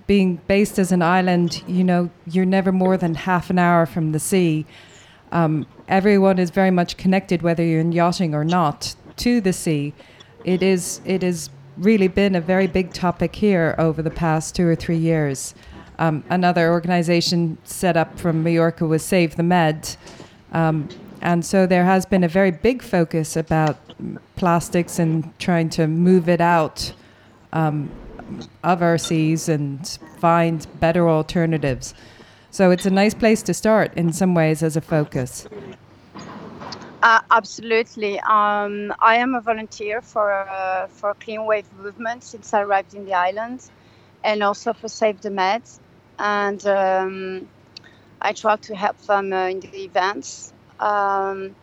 Being 0.07 0.41
based 0.47 0.79
as 0.79 0.91
an 0.91 1.01
island, 1.01 1.63
you 1.67 1.83
know, 1.83 2.09
you're 2.25 2.45
never 2.45 2.71
more 2.71 2.97
than 2.97 3.15
half 3.15 3.49
an 3.49 3.59
hour 3.59 3.85
from 3.85 4.13
the 4.13 4.19
sea. 4.19 4.65
Um, 5.31 5.67
everyone 5.87 6.39
is 6.39 6.49
very 6.49 6.71
much 6.71 6.97
connected, 6.97 7.41
whether 7.41 7.63
you're 7.63 7.81
in 7.81 7.91
yachting 7.91 8.33
or 8.33 8.45
not, 8.45 8.95
to 9.17 9.41
the 9.41 9.53
sea. 9.53 9.93
It 10.43 10.63
is. 10.63 11.01
It 11.05 11.23
has 11.23 11.49
really 11.77 12.07
been 12.07 12.35
a 12.35 12.41
very 12.41 12.67
big 12.67 12.93
topic 12.93 13.35
here 13.35 13.75
over 13.77 14.01
the 14.01 14.09
past 14.09 14.55
two 14.55 14.67
or 14.67 14.75
three 14.75 14.97
years. 14.97 15.53
Um, 15.99 16.23
another 16.29 16.71
organization 16.71 17.57
set 17.63 17.97
up 17.97 18.17
from 18.19 18.43
Mallorca 18.43 18.85
was 18.85 19.03
Save 19.03 19.35
the 19.35 19.43
Med. 19.43 19.95
Um, 20.53 20.89
and 21.21 21.43
so 21.43 21.65
there 21.65 21.83
has 21.83 22.05
been 22.05 22.23
a 22.23 22.27
very 22.27 22.51
big 22.51 22.81
focus 22.81 23.35
about 23.35 23.77
plastics 24.35 24.99
and 24.99 25.37
trying 25.39 25.69
to 25.69 25.87
move 25.87 26.29
it 26.29 26.41
out 26.41 26.93
um, 27.53 27.89
of 28.63 28.81
our 28.81 28.97
seas 28.97 29.49
and 29.49 29.87
find 30.19 30.67
better 30.79 31.09
alternatives. 31.09 31.93
So 32.51 32.71
it's 32.71 32.85
a 32.85 32.89
nice 32.89 33.13
place 33.13 33.41
to 33.43 33.53
start 33.53 33.93
in 33.95 34.13
some 34.13 34.33
ways 34.33 34.63
as 34.63 34.75
a 34.75 34.81
focus. 34.81 35.47
Uh, 37.03 37.21
absolutely. 37.29 38.19
Um, 38.21 38.93
I 38.99 39.15
am 39.15 39.35
a 39.35 39.41
volunteer 39.41 40.01
for 40.01 40.31
uh, 40.31 40.87
for 40.87 41.13
Clean 41.15 41.45
Wave 41.45 41.71
movement 41.77 42.23
since 42.23 42.53
I 42.53 42.61
arrived 42.61 42.95
in 42.95 43.05
the 43.05 43.13
island, 43.13 43.69
and 44.23 44.41
also 44.41 44.73
for 44.73 44.87
Save 44.87 45.21
the 45.21 45.29
Med, 45.29 45.61
and 46.17 46.65
um, 46.65 47.47
I 48.21 48.33
try 48.33 48.55
to 48.55 48.75
help 48.75 48.97
them 49.03 49.31
uh, 49.31 49.47
in 49.47 49.59
the 49.59 49.83
events. 49.83 50.53
Um, 50.79 51.55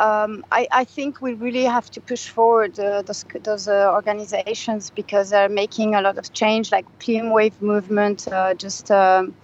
um, 0.00 0.44
I, 0.52 0.68
I 0.70 0.84
think 0.84 1.20
we 1.20 1.34
really 1.34 1.64
have 1.64 1.90
to 1.90 2.00
push 2.00 2.28
forward 2.28 2.78
uh, 2.78 3.02
those, 3.02 3.24
those 3.42 3.68
uh, 3.68 3.90
organizations 3.92 4.90
because 4.90 5.30
they're 5.30 5.48
making 5.48 5.94
a 5.94 6.00
lot 6.00 6.18
of 6.18 6.32
change, 6.32 6.70
like 6.70 6.86
Clean 7.00 7.30
Wave 7.30 7.60
movement, 7.60 8.28
uh, 8.28 8.54
just 8.54 8.90
um, 8.90 9.34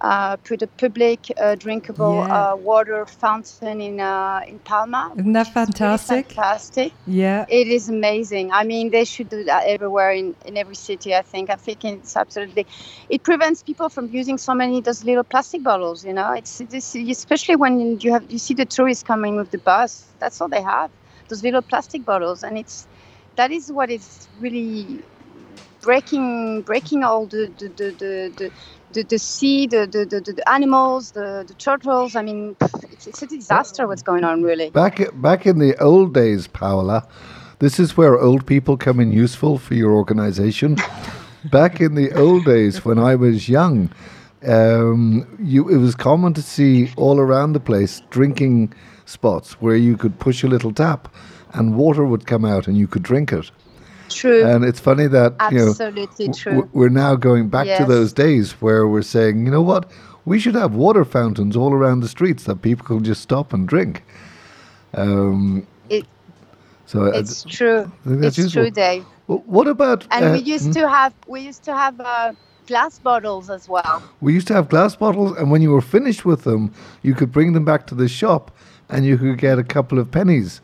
uh, 0.00 0.36
put 0.36 0.62
a 0.62 0.66
public 0.66 1.20
uh, 1.38 1.54
drinkable 1.56 2.14
Yeah. 2.26 2.52
uh, 2.52 2.56
water 2.56 3.04
fountain 3.06 3.80
in 3.80 4.00
uh, 4.00 4.40
in 4.46 4.58
Palma. 4.60 5.12
Isn't 5.16 5.32
that 5.34 5.48
is 5.48 5.54
really 5.54 5.66
fantastic? 5.66 6.26
fantastic. 6.32 6.92
Yeah. 7.06 7.44
It 7.48 7.66
is 7.68 7.88
amazing. 7.88 8.50
I 8.52 8.64
mean, 8.64 8.90
they 8.90 9.04
should 9.04 9.28
do 9.28 9.44
that 9.44 9.66
everywhere 9.66 10.12
in, 10.12 10.34
in 10.46 10.56
every 10.56 10.74
city. 10.74 11.14
I 11.14 11.22
think. 11.22 11.50
I 11.50 11.56
think 11.56 11.84
it's 11.84 12.16
absolutely. 12.16 12.66
It 13.08 13.22
prevents 13.22 13.62
people 13.62 13.88
from 13.88 14.08
using 14.10 14.38
so 14.38 14.54
many 14.54 14.80
those 14.80 15.04
little 15.04 15.24
plastic 15.24 15.62
bottles. 15.62 16.04
You 16.04 16.14
know, 16.14 16.32
it's 16.32 16.58
this, 16.58 16.94
especially 16.94 17.56
when 17.56 18.00
you 18.00 18.12
have 18.12 18.30
you 18.30 18.38
see 18.38 18.54
the 18.54 18.64
tourists 18.66 19.02
coming 19.02 19.36
with 19.36 19.50
the 19.50 19.58
bus. 19.58 20.06
That's 20.18 20.40
all 20.40 20.48
they 20.48 20.62
have. 20.62 20.90
Those 21.28 21.42
little 21.42 21.62
plastic 21.62 22.04
bottles, 22.04 22.42
and 22.42 22.56
it's 22.58 22.86
that 23.36 23.50
is 23.52 23.70
what 23.70 23.90
is 23.90 24.28
really 24.40 25.02
breaking 25.82 26.62
breaking 26.62 27.04
all 27.04 27.26
the 27.26 27.50
the 27.58 27.68
the 27.68 27.90
the, 28.02 28.32
the 28.36 28.50
the, 28.92 29.02
the 29.02 29.18
sea, 29.18 29.66
the, 29.66 29.86
the, 29.86 30.04
the, 30.04 30.32
the 30.32 30.48
animals, 30.48 31.12
the, 31.12 31.44
the 31.46 31.54
turtles. 31.54 32.16
I 32.16 32.22
mean, 32.22 32.56
it's, 32.90 33.06
it's 33.06 33.22
a 33.22 33.26
disaster 33.26 33.86
what's 33.86 34.02
going 34.02 34.24
on, 34.24 34.42
really. 34.42 34.70
Back 34.70 35.00
back 35.14 35.46
in 35.46 35.58
the 35.58 35.76
old 35.78 36.14
days, 36.14 36.46
Paola, 36.46 37.06
this 37.58 37.78
is 37.78 37.96
where 37.96 38.18
old 38.18 38.46
people 38.46 38.76
come 38.76 39.00
in 39.00 39.12
useful 39.12 39.58
for 39.58 39.74
your 39.74 39.92
organization. 39.92 40.76
back 41.50 41.80
in 41.80 41.94
the 41.94 42.12
old 42.12 42.44
days, 42.44 42.84
when 42.84 42.98
I 42.98 43.14
was 43.14 43.48
young, 43.48 43.90
um, 44.46 45.26
you 45.40 45.68
it 45.68 45.76
was 45.76 45.94
common 45.94 46.34
to 46.34 46.42
see 46.42 46.92
all 46.96 47.18
around 47.18 47.52
the 47.52 47.60
place 47.60 48.02
drinking 48.10 48.72
spots 49.04 49.60
where 49.60 49.76
you 49.76 49.96
could 49.96 50.18
push 50.18 50.42
a 50.42 50.48
little 50.48 50.72
tap, 50.72 51.08
and 51.52 51.76
water 51.76 52.04
would 52.04 52.26
come 52.26 52.44
out 52.44 52.66
and 52.66 52.76
you 52.76 52.86
could 52.86 53.02
drink 53.02 53.32
it. 53.32 53.50
True. 54.10 54.44
And 54.44 54.64
it's 54.64 54.80
funny 54.80 55.06
that 55.06 55.34
you 55.52 55.58
know 55.58 55.72
true. 56.32 56.52
w- 56.52 56.68
we're 56.72 56.88
now 56.88 57.14
going 57.16 57.48
back 57.48 57.66
to 57.78 57.84
those 57.84 58.12
days 58.12 58.52
where 58.60 58.86
we're 58.86 59.02
saying, 59.02 59.44
you 59.46 59.50
know 59.52 59.62
what, 59.62 59.90
we 60.24 60.38
should 60.38 60.54
have 60.54 60.74
water 60.74 61.04
fountains 61.04 61.56
all 61.56 61.72
around 61.72 62.00
the 62.00 62.08
streets 62.08 62.44
that 62.44 62.62
people 62.62 62.84
can 62.86 63.02
just 63.04 63.22
stop 63.22 63.52
and 63.52 63.66
drink. 63.68 64.02
Um, 64.94 65.66
It- 65.88 66.06
so 66.86 67.06
I- 67.06 67.18
it's 67.18 67.44
true. 67.44 67.90
think 68.06 68.20
that's 68.20 68.36
It's 68.38 68.46
useful. 68.46 68.62
true, 68.64 68.70
Dave. 68.70 69.04
what 69.26 69.68
about? 69.68 70.06
And 70.10 70.24
uh, 70.24 70.32
we 70.32 70.38
used 70.40 70.72
to 70.72 70.88
have 70.88 71.14
we 71.28 71.40
used 71.40 71.62
to 71.64 71.72
have 71.74 72.00
uh, 72.00 72.32
glass 72.66 72.98
bottles 72.98 73.48
as 73.50 73.68
well. 73.68 74.02
We 74.20 74.32
used 74.34 74.48
to 74.48 74.54
have 74.54 74.68
glass 74.68 74.96
bottles, 74.96 75.36
and 75.38 75.50
when 75.50 75.62
you 75.62 75.70
were 75.70 75.80
finished 75.82 76.24
with 76.24 76.42
them, 76.44 76.72
you 77.02 77.14
could 77.14 77.30
bring 77.32 77.52
them 77.52 77.64
back 77.64 77.86
to 77.88 77.94
the 77.94 78.08
shop, 78.08 78.50
and 78.88 79.04
you 79.04 79.16
could 79.18 79.38
get 79.38 79.58
a 79.58 79.64
couple 79.64 79.98
of 80.00 80.10
pennies, 80.10 80.60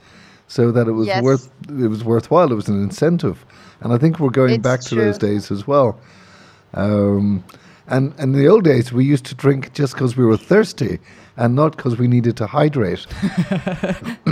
so 0.49 0.71
that 0.73 0.87
it 0.88 0.93
was 0.93 1.07
Yes. 1.07 1.23
worth 1.23 1.49
it 1.69 1.88
was 1.88 2.05
worthwhile. 2.05 2.50
It 2.53 2.55
was 2.55 2.69
an 2.69 2.83
incentive, 2.83 3.45
and 3.81 3.93
I 3.93 3.99
think 3.99 4.19
we're 4.21 4.31
going 4.31 4.55
It's 4.55 4.62
back 4.62 4.81
to 4.83 4.95
those 4.95 5.19
days 5.19 5.50
as 5.50 5.67
well. 5.67 5.99
Um, 6.75 7.43
and, 7.88 8.12
and 8.19 8.35
in 8.35 8.41
the 8.43 8.49
old 8.49 8.65
days, 8.65 8.93
we 8.93 9.05
used 9.05 9.25
to 9.26 9.35
drink 9.35 9.73
just 9.73 9.95
because 9.95 10.17
we 10.17 10.25
were 10.25 10.37
thirsty, 10.37 10.99
and 11.37 11.55
not 11.55 11.76
because 11.76 11.97
we 11.99 12.09
needed 12.09 12.37
to 12.38 12.47
hydrate. 12.47 13.07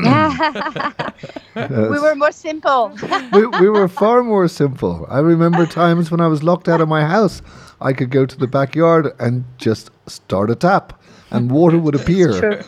we 1.55 1.99
were 2.01 2.15
more 2.15 2.33
simple. 2.33 2.97
we, 3.33 3.47
we 3.47 3.69
were 3.69 3.89
far 3.89 4.23
more 4.23 4.49
simple. 4.49 5.07
I 5.09 5.19
remember 5.21 5.67
times 5.67 6.11
when 6.11 6.21
I 6.21 6.27
was 6.27 6.43
locked 6.43 6.69
out 6.69 6.81
of 6.81 6.89
my 6.89 7.05
house, 7.05 7.43
I 7.81 7.93
could 7.93 8.11
go 8.11 8.27
to 8.27 8.37
the 8.37 8.47
backyard 8.47 9.13
and 9.19 9.45
just 9.59 9.91
start 10.07 10.51
a 10.51 10.55
tap, 10.57 11.01
and 11.31 11.51
water 11.51 11.79
would 11.79 11.95
appear. 11.95 12.39
true. 12.41 12.61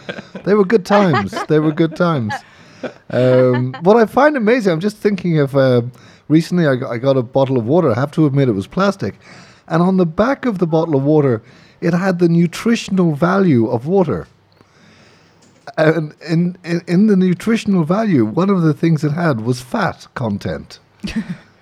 They 0.45 0.55
were 0.55 0.65
good 0.65 0.87
times. 0.87 1.35
They 1.49 1.59
were 1.59 1.73
good 1.73 1.97
times. 1.97 2.33
Um, 3.11 3.75
what 3.83 3.97
I 3.97 4.07
find 4.07 4.37
amazing, 4.37 4.73
I'm 4.73 4.81
just 4.81 4.97
thinking 4.97 5.38
of 5.38 5.57
uh, 5.57 5.83
recently 6.28 6.66
I 6.66 6.76
got, 6.76 6.90
I 6.90 6.99
got 6.99 7.16
a 7.16 7.23
bottle 7.23 7.59
of 7.59 7.66
water. 7.66 7.90
I 7.90 7.95
have 7.95 8.12
to 8.12 8.26
admit 8.26 8.49
it 8.49 8.52
was 8.52 8.66
plastic. 8.66 9.14
And 9.69 9.83
on 9.83 9.97
the 9.97 10.07
back 10.07 10.47
of 10.47 10.59
the 10.59 10.66
bottle 10.66 10.97
of 10.97 11.02
water, 11.02 11.43
it 11.81 11.93
had 11.93 12.19
the 12.19 12.28
nutritional 12.28 13.14
value 13.14 13.69
of 13.69 13.87
water. 13.87 14.28
And 15.76 16.14
in, 16.26 16.57
in, 16.64 16.81
in 16.87 17.07
the 17.07 17.16
nutritional 17.16 17.85
value, 17.85 18.25
one 18.25 18.50
of 18.50 18.62
the 18.62 18.73
things 18.73 19.05
it 19.05 19.12
had 19.12 19.40
was 19.40 19.61
fat 19.61 20.07
content. 20.14 20.78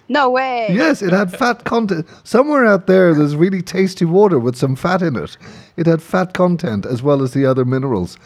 No 0.09 0.31
way. 0.31 0.69
Yes, 0.71 1.00
it 1.00 1.12
had 1.12 1.33
fat 1.33 1.64
content. 1.64 2.07
Somewhere 2.25 2.66
out 2.66 2.87
there, 2.87 3.14
there's 3.14 3.37
really 3.37 3.62
tasty 3.62 4.04
water 4.04 4.38
with 4.38 4.57
some 4.57 4.76
fat 4.76 5.00
in 5.00 5.16
it. 5.16 5.37
It 5.76 5.87
had 5.87 6.02
fat 6.02 6.35
content 6.35 6.85
as 6.85 7.02
well 7.02 7.23
as 7.23 7.33
the 7.33 7.47
other 7.47 7.64
minerals. 7.64 8.19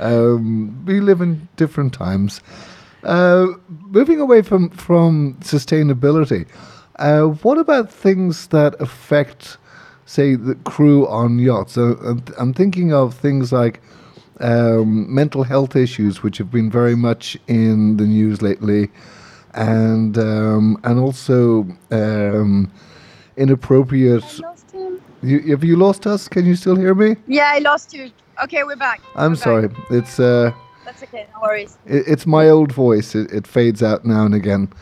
Um, 0.00 0.84
we 0.84 1.00
live 1.00 1.20
in 1.20 1.48
different 1.56 1.92
times. 1.92 2.40
Uh, 3.04 3.46
moving 3.68 4.20
away 4.20 4.42
from, 4.42 4.70
from 4.70 5.34
sustainability, 5.40 6.46
uh, 6.96 7.22
what 7.42 7.58
about 7.58 7.90
things 7.90 8.48
that 8.48 8.74
affect, 8.80 9.56
say, 10.04 10.34
the 10.34 10.56
crew 10.56 11.06
on 11.06 11.38
yachts? 11.38 11.78
Uh, 11.78 11.94
I'm- 12.38 12.52
thinking 12.54 12.92
of 12.92 13.14
things 13.14 13.52
like 13.52 13.80
um, 14.40 15.12
mental 15.12 15.44
health 15.44 15.76
issues, 15.76 16.22
which 16.22 16.38
have 16.38 16.50
been 16.50 16.70
very 16.70 16.96
much 16.96 17.36
in 17.46 17.96
the 17.96 18.04
news 18.04 18.42
lately, 18.42 18.90
and 19.54 20.16
um, 20.18 20.78
and 20.84 20.98
also 20.98 21.66
um, 21.90 22.70
inappropriate. 23.36 24.22
I 24.24 24.46
lost 24.48 24.70
him. 24.70 25.00
You, 25.22 25.40
have 25.50 25.64
you 25.64 25.76
lost 25.76 26.06
us? 26.06 26.28
Can 26.28 26.46
you 26.46 26.54
still 26.54 26.76
hear 26.76 26.94
me? 26.94 27.16
Yeah, 27.26 27.50
I 27.52 27.58
lost 27.58 27.92
you. 27.94 28.10
Okay, 28.44 28.62
we're 28.64 28.76
back. 28.76 29.00
I'm 29.16 29.32
We're 29.32 29.34
back. 29.36 29.42
sorry. 29.44 29.70
It's 29.90 30.20
uh, 30.20 30.52
That's 30.84 31.02
okay. 31.02 31.26
No 31.34 31.40
worries. 31.42 31.78
it, 31.86 32.04
it's 32.06 32.26
my 32.26 32.48
old 32.48 32.72
voice. 32.72 33.14
It, 33.14 33.32
it 33.32 33.46
fades 33.46 33.82
out 33.82 34.04
now 34.04 34.24
and 34.24 34.34
again. 34.34 34.72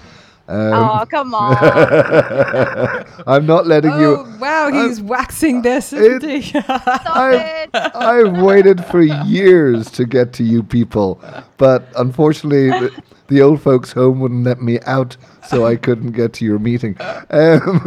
Um, 0.49 0.73
oh, 0.75 1.07
come 1.11 1.35
on. 1.35 1.57
I'm 3.27 3.47
not 3.47 3.67
letting 3.67 3.91
you. 3.99 4.19
Oh, 4.19 4.37
wow, 4.41 4.71
he's 4.71 5.01
waxing 5.01 5.63
this, 5.63 5.93
it- 5.93 6.23
isn't 6.23 6.31
he? 6.31 6.43
Stop 6.61 6.87
I- 6.87 7.35
it. 7.35 7.71
I've 7.75 8.41
waited 8.41 8.85
for 8.85 9.03
years 9.03 9.91
to 9.93 10.05
get 10.05 10.33
to 10.35 10.45
you 10.45 10.63
people, 10.63 11.21
but 11.57 11.89
unfortunately, 11.97 12.69
the, 12.71 13.03
the 13.29 13.43
old 13.43 13.61
folks 13.61 13.91
home 13.93 14.21
wouldn't 14.21 14.45
let 14.45 14.63
me 14.63 14.79
out, 14.87 15.17
so 15.49 15.67
I 15.67 15.75
couldn't 15.75 16.13
get 16.13 16.33
to 16.35 16.45
your 16.45 16.61
meeting. 16.61 16.97
Um, 17.31 17.81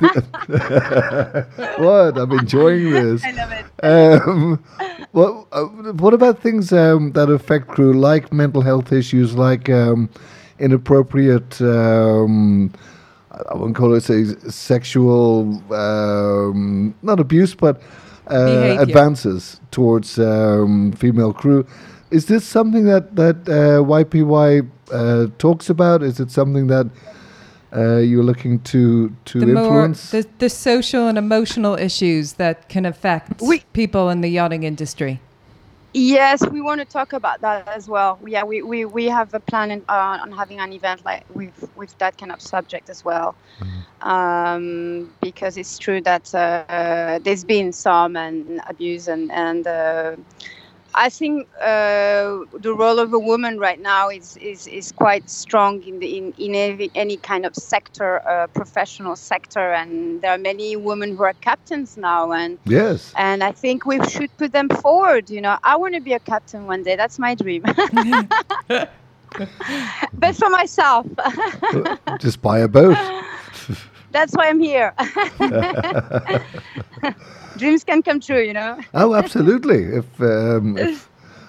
what? 1.78 2.18
I'm 2.18 2.32
enjoying 2.32 2.90
this. 2.90 3.22
I 3.24 3.30
love 3.32 3.52
it. 3.52 3.64
Um, 3.84 4.64
what, 5.12 5.46
uh, 5.52 5.64
what 5.64 6.14
about 6.14 6.40
things 6.40 6.72
um, 6.72 7.12
that 7.12 7.28
affect 7.30 7.68
crew, 7.68 7.92
like 7.92 8.32
mental 8.32 8.62
health 8.62 8.92
issues, 8.92 9.34
like 9.34 9.68
um, 9.70 10.08
inappropriate, 10.60 11.60
um, 11.62 12.72
I 13.50 13.54
won't 13.54 13.74
call 13.74 13.94
it 13.94 14.02
say 14.02 14.24
sexual, 14.50 15.62
um, 15.72 16.94
not 17.02 17.18
abuse, 17.20 17.54
but 17.54 17.80
uh, 18.30 18.76
advances 18.78 19.60
towards 19.70 20.18
um, 20.18 20.92
female 20.92 21.32
crew. 21.32 21.66
Is 22.10 22.26
this 22.26 22.44
something 22.44 22.84
that 22.84 23.16
that 23.16 23.36
uh, 23.48 23.82
YPY 23.84 24.68
uh, 24.92 25.26
talks 25.38 25.70
about? 25.70 26.02
Is 26.02 26.20
it 26.20 26.30
something 26.30 26.66
that 26.66 26.86
uh, 27.74 27.98
you're 27.98 28.24
looking 28.24 28.60
to 28.60 29.12
to 29.24 29.40
the 29.40 29.46
more 29.46 29.62
influence? 29.64 30.10
the, 30.10 30.26
the 30.38 30.48
social 30.48 31.06
and 31.06 31.16
emotional 31.18 31.74
issues 31.76 32.34
that 32.34 32.68
can 32.68 32.84
affect 32.84 33.40
We- 33.40 33.64
people 33.72 34.10
in 34.10 34.20
the 34.20 34.28
yachting 34.28 34.64
industry. 34.64 35.20
Yes, 35.92 36.40
we 36.50 36.60
want 36.60 36.80
to 36.80 36.86
talk 36.86 37.12
about 37.12 37.40
that 37.42 37.66
as 37.68 37.88
well. 37.88 38.20
Yeah, 38.26 38.44
we, 38.44 38.62
we, 38.62 38.84
we 38.84 39.06
have 39.06 39.32
a 39.34 39.40
plan 39.40 39.70
in, 39.70 39.84
uh, 39.88 40.18
on 40.22 40.32
having 40.32 40.58
an 40.60 40.72
event 40.72 41.04
like 41.04 41.24
with 41.28 41.70
with 41.74 41.96
that 41.98 42.16
kind 42.16 42.32
of 42.32 42.40
subject 42.40 42.88
as 42.90 43.04
well, 43.04 43.36
um, 44.02 45.14
because 45.20 45.56
it's 45.56 45.78
true 45.78 46.00
that 46.02 46.34
uh, 46.34 47.02
there's 47.22 47.44
been 47.44 47.72
some 47.72 48.16
and 48.16 48.60
abuse 48.68 49.08
and 49.08 49.30
and 49.32 49.66
uh, 49.66 50.16
I 50.94 51.08
think 51.08 51.48
uh, 51.60 52.44
the 52.58 52.74
role 52.76 52.98
of 52.98 53.12
a 53.12 53.18
woman 53.18 53.58
right 53.58 53.80
now 53.80 54.08
is, 54.08 54.36
is, 54.38 54.66
is 54.66 54.92
quite 54.92 55.30
strong 55.30 55.82
in 55.84 55.98
the 56.00 56.18
in, 56.18 56.34
in 56.38 56.54
any, 56.54 56.90
any 56.94 57.16
kind 57.16 57.46
of 57.46 57.54
sector, 57.54 58.26
uh, 58.28 58.46
professional 58.48 59.16
sector, 59.16 59.72
and 59.72 60.20
there 60.22 60.32
are 60.32 60.38
many 60.38 60.76
women 60.76 61.16
who 61.16 61.22
are 61.22 61.34
captains 61.34 61.96
now 61.96 62.32
and 62.32 62.58
yes. 62.64 63.12
and 63.16 63.44
I 63.44 63.52
think 63.52 63.86
we 63.86 64.02
should 64.08 64.36
put 64.36 64.52
them 64.52 64.68
forward. 64.68 65.30
You 65.30 65.40
know, 65.40 65.58
I 65.62 65.76
want 65.76 65.94
to 65.94 66.00
be 66.00 66.12
a 66.12 66.18
captain 66.18 66.66
one 66.66 66.82
day. 66.82 66.96
That's 66.96 67.18
my 67.18 67.34
dream. 67.34 67.62
but 70.14 70.36
for 70.36 70.50
myself, 70.50 71.06
Just 72.18 72.42
buy 72.42 72.60
a 72.60 72.68
boat. 72.68 72.96
that's 74.10 74.34
why 74.34 74.48
I'm 74.48 74.60
here. 74.60 74.94
Dreams 77.56 77.84
can 77.84 78.02
come 78.02 78.20
true, 78.20 78.40
you 78.40 78.52
know. 78.52 78.78
Oh, 78.94 79.14
absolutely. 79.14 79.84
If, 80.00 80.20
um, 80.20 80.78
if 80.78 81.08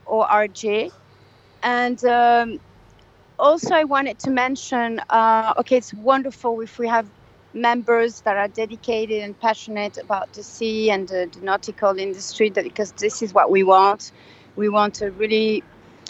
or 0.05 0.27
RJ. 0.27 0.91
And 1.61 2.03
um, 2.05 2.59
also, 3.39 3.75
I 3.75 3.83
wanted 3.83 4.19
to 4.19 4.31
mention 4.31 5.01
uh, 5.09 5.53
okay, 5.59 5.77
it's 5.77 5.93
wonderful 5.93 6.59
if 6.61 6.79
we 6.79 6.87
have 6.87 7.09
members 7.53 8.21
that 8.21 8.35
are 8.35 8.47
dedicated 8.47 9.21
and 9.21 9.39
passionate 9.39 9.97
about 9.97 10.33
the 10.33 10.43
sea 10.43 10.89
and 10.89 11.07
the, 11.07 11.29
the 11.31 11.39
nautical 11.41 11.97
industry 11.99 12.49
that, 12.49 12.63
because 12.63 12.91
this 12.93 13.21
is 13.21 13.33
what 13.33 13.51
we 13.51 13.63
want. 13.63 14.11
We 14.55 14.69
want 14.69 14.95
to 14.95 15.11
really 15.11 15.63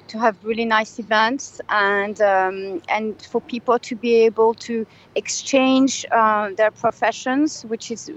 to 0.07 0.19
have 0.19 0.43
really 0.43 0.65
nice 0.65 0.99
events 0.99 1.61
and 1.69 2.21
um, 2.21 2.81
and 2.89 3.21
for 3.21 3.41
people 3.41 3.79
to 3.79 3.95
be 3.95 4.15
able 4.25 4.53
to 4.55 4.85
exchange 5.15 6.05
uh, 6.11 6.49
their 6.57 6.71
professions, 6.71 7.63
which 7.63 7.91
is 7.91 8.09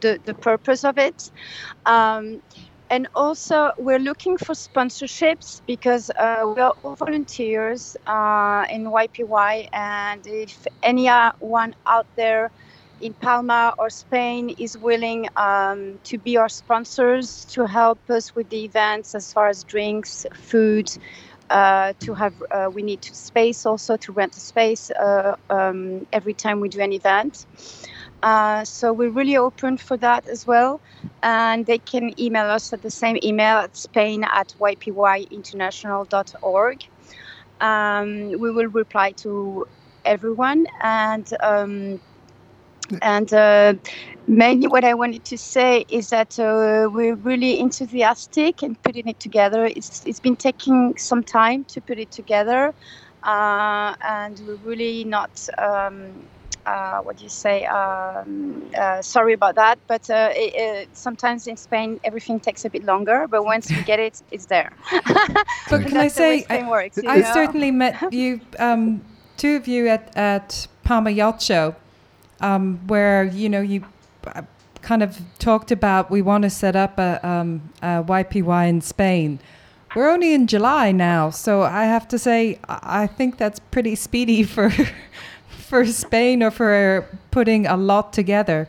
the, 0.00 0.20
the 0.24 0.34
purpose 0.34 0.84
of 0.84 0.98
it. 0.98 1.30
Um, 1.86 2.42
and 2.90 3.06
also, 3.14 3.72
we're 3.78 3.98
looking 3.98 4.38
for 4.38 4.54
sponsorships 4.54 5.60
because 5.66 6.10
uh, 6.10 6.50
we 6.54 6.60
are 6.62 6.72
all 6.82 6.96
volunteers 6.96 7.96
uh, 8.06 8.64
in 8.70 8.84
YPY. 8.84 9.68
And 9.72 10.26
if 10.26 10.66
anyone 10.82 11.74
out 11.86 12.06
there 12.16 12.50
in 13.00 13.14
Palma 13.14 13.74
or 13.78 13.90
Spain 13.90 14.50
is 14.58 14.76
willing 14.76 15.28
um, 15.36 15.98
to 16.04 16.18
be 16.18 16.36
our 16.36 16.48
sponsors 16.48 17.44
to 17.46 17.66
help 17.66 18.10
us 18.10 18.34
with 18.34 18.48
the 18.50 18.64
events 18.64 19.14
as 19.14 19.32
far 19.32 19.48
as 19.48 19.64
drinks, 19.64 20.26
food. 20.34 20.90
Uh, 21.50 21.94
to 21.98 22.12
have, 22.12 22.34
uh, 22.50 22.68
we 22.70 22.82
need 22.82 23.02
space 23.02 23.64
also 23.64 23.96
to 23.96 24.12
rent 24.12 24.36
a 24.36 24.40
space 24.40 24.90
uh, 24.90 25.34
um, 25.48 26.06
every 26.12 26.34
time 26.34 26.60
we 26.60 26.68
do 26.68 26.78
an 26.80 26.92
event. 26.92 27.46
Uh, 28.22 28.62
so 28.64 28.92
we're 28.92 29.10
really 29.10 29.36
open 29.36 29.76
for 29.78 29.96
that 29.96 30.28
as 30.28 30.46
well. 30.46 30.80
And 31.22 31.64
they 31.64 31.78
can 31.78 32.12
email 32.20 32.44
us 32.46 32.74
at 32.74 32.82
the 32.82 32.90
same 32.90 33.16
email 33.22 33.58
at 33.58 33.76
spain 33.76 34.24
at 34.24 34.54
ypyinternational.org. 34.60 36.88
Um, 37.60 38.28
we 38.28 38.52
will 38.52 38.68
reply 38.68 39.12
to 39.12 39.66
everyone 40.04 40.66
and 40.82 41.28
um, 41.40 42.00
and 43.02 43.32
uh, 43.32 43.74
mainly 44.26 44.66
what 44.66 44.84
I 44.84 44.94
wanted 44.94 45.24
to 45.26 45.38
say 45.38 45.84
is 45.88 46.10
that 46.10 46.38
uh, 46.38 46.88
we're 46.92 47.14
really 47.14 47.58
enthusiastic 47.60 48.62
in 48.62 48.74
putting 48.76 49.08
it 49.08 49.20
together. 49.20 49.66
It's, 49.66 50.04
it's 50.06 50.20
been 50.20 50.36
taking 50.36 50.96
some 50.96 51.22
time 51.22 51.64
to 51.64 51.80
put 51.80 51.98
it 51.98 52.10
together, 52.10 52.74
uh, 53.22 53.94
and 54.00 54.40
we're 54.46 54.56
really 54.56 55.04
not. 55.04 55.48
Um, 55.58 56.12
uh, 56.66 57.00
what 57.00 57.16
do 57.16 57.22
you 57.22 57.30
say? 57.30 57.64
Um, 57.64 58.62
uh, 58.76 59.00
sorry 59.00 59.32
about 59.32 59.54
that, 59.54 59.78
but 59.86 60.10
uh, 60.10 60.28
it, 60.34 60.54
it, 60.54 60.88
sometimes 60.94 61.46
in 61.46 61.56
Spain 61.56 61.98
everything 62.04 62.38
takes 62.38 62.66
a 62.66 62.70
bit 62.70 62.84
longer. 62.84 63.26
But 63.26 63.46
once 63.46 63.70
we 63.70 63.82
get 63.84 63.98
it, 63.98 64.22
it's 64.30 64.46
there. 64.46 64.72
but 65.70 65.86
can 65.86 65.96
I 65.96 66.08
say, 66.08 66.44
I, 66.50 66.68
works, 66.68 66.98
I 67.06 67.22
certainly 67.22 67.70
met 67.70 68.12
you, 68.12 68.42
um, 68.58 69.02
two 69.38 69.56
of 69.56 69.66
you 69.66 69.88
at 69.88 70.14
at 70.14 70.68
Palma 70.84 71.08
Yacht 71.08 71.40
Show 71.40 71.74
um, 72.40 72.78
where 72.86 73.24
you 73.24 73.48
know 73.48 73.60
you 73.60 73.84
uh, 74.26 74.42
kind 74.82 75.02
of 75.02 75.20
talked 75.38 75.70
about 75.70 76.10
we 76.10 76.22
want 76.22 76.42
to 76.42 76.50
set 76.50 76.76
up 76.76 76.98
a, 76.98 77.26
um, 77.26 77.70
a, 77.82 78.02
YPY 78.04 78.68
in 78.68 78.80
Spain. 78.80 79.38
We're 79.94 80.10
only 80.10 80.34
in 80.34 80.46
July 80.46 80.92
now, 80.92 81.30
so 81.30 81.62
I 81.62 81.84
have 81.84 82.06
to 82.08 82.18
say 82.18 82.58
I 82.68 83.06
think 83.06 83.38
that's 83.38 83.58
pretty 83.58 83.94
speedy 83.94 84.42
for 84.54 84.70
for 85.48 85.84
Spain 85.84 86.42
or 86.42 86.50
for 86.50 87.06
putting 87.30 87.66
a 87.66 87.76
lot 87.76 88.12
together, 88.12 88.68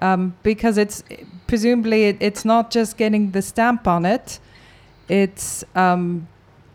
um, 0.00 0.34
because 0.42 0.78
it's 0.78 1.02
presumably 1.46 2.04
it, 2.04 2.16
it's 2.20 2.44
not 2.44 2.70
just 2.70 2.96
getting 2.96 3.30
the 3.32 3.42
stamp 3.42 3.86
on 3.86 4.04
it. 4.04 4.38
It's 5.08 5.64
um, 5.74 6.28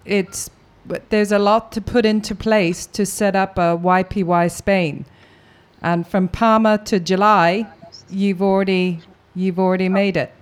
it's 0.05 0.49
there's 1.09 1.31
a 1.31 1.39
lot 1.39 1.71
to 1.73 1.81
put 1.81 2.05
into 2.05 2.33
place 2.33 2.85
to 2.85 3.05
set 3.05 3.35
up 3.35 3.57
a 3.57 3.77
YPY 3.77 4.49
Spain. 4.51 5.05
And 5.81 6.07
from 6.07 6.27
Palma 6.27 6.79
to 6.85 6.99
July, 6.99 7.67
you've 8.09 8.41
already 8.41 8.99
you've 9.35 9.59
already 9.59 9.89
made 9.89 10.17
it. 10.17 10.33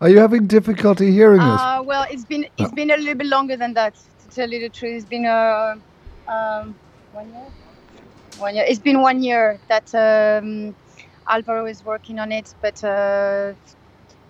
Are 0.00 0.08
you 0.08 0.18
having 0.18 0.46
difficulty 0.46 1.12
hearing 1.12 1.40
us? 1.40 1.60
Uh, 1.60 1.82
well, 1.84 2.06
it's 2.10 2.24
been 2.24 2.46
it's 2.58 2.72
been 2.72 2.90
a 2.90 2.96
little 2.96 3.14
bit 3.14 3.26
longer 3.26 3.56
than 3.56 3.74
that. 3.74 3.94
To 3.94 4.34
tell 4.34 4.50
you 4.50 4.60
the 4.60 4.68
truth, 4.68 4.96
it's 4.96 5.04
been 5.04 5.26
uh, 5.26 5.76
um, 6.26 6.74
one 7.12 7.28
year. 7.30 7.46
One 8.38 8.54
year. 8.54 8.64
It's 8.66 8.78
been 8.78 9.02
one 9.02 9.22
year 9.22 9.60
that 9.68 9.94
um, 9.94 10.74
Alvaro 11.28 11.66
is 11.66 11.84
working 11.84 12.18
on 12.18 12.32
it, 12.32 12.54
but 12.62 12.82
uh, 12.82 13.52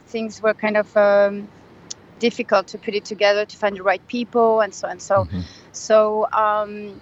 things 0.07 0.43
were 0.43 0.55
kind 0.55 0.77
of 0.77 0.97
um, 0.97 1.49
difficult 2.19 2.67
to 2.69 2.79
put 2.79 2.95
it 2.95 3.05
together 3.05 3.47
to 3.47 3.57
find 3.57 3.77
the 3.77 3.83
right 3.83 4.07
people 4.09 4.61
and 4.61 4.75
so 4.75 4.89
and 4.89 5.01
so. 5.01 5.25
Mm-hmm. 5.25 5.41
So 5.73 6.29
um, 6.33 7.01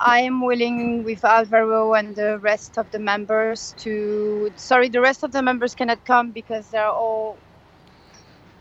I 0.00 0.20
am 0.20 0.40
willing 0.42 1.04
with 1.04 1.24
Alvaro 1.24 1.94
and 1.94 2.14
the 2.14 2.38
rest 2.38 2.78
of 2.78 2.90
the 2.90 2.98
members 2.98 3.74
to. 3.78 4.52
Sorry, 4.56 4.88
the 4.88 5.00
rest 5.00 5.22
of 5.22 5.32
the 5.32 5.42
members 5.42 5.74
cannot 5.74 6.04
come 6.04 6.30
because 6.30 6.68
they're 6.68 6.86
all 6.88 7.38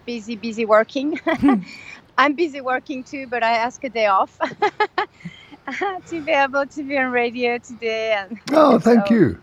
busy, 0.05 0.35
busy 0.35 0.65
working. 0.65 1.17
Hmm. 1.17 1.63
I'm 2.17 2.33
busy 2.33 2.61
working 2.61 3.03
too, 3.03 3.27
but 3.27 3.43
I 3.43 3.51
ask 3.51 3.83
a 3.83 3.89
day 3.89 4.05
off 4.05 4.39
to 6.07 6.21
be 6.21 6.31
able 6.31 6.65
to 6.65 6.83
be 6.83 6.97
on 6.97 7.11
radio 7.11 7.57
today. 7.57 8.13
And 8.13 8.39
oh, 8.51 8.79
thank 8.87 9.07
so, 9.07 9.13
you. 9.13 9.41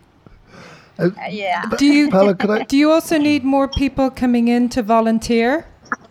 Uh, 0.99 1.11
yeah. 1.29 1.67
Do 1.77 1.87
you 1.87 2.11
do 2.69 2.77
you 2.77 2.91
also 2.91 3.19
need 3.19 3.45
more 3.45 3.69
people 3.69 4.11
coming 4.11 4.49
in 4.49 4.69
to 4.71 4.83
volunteer? 4.83 5.67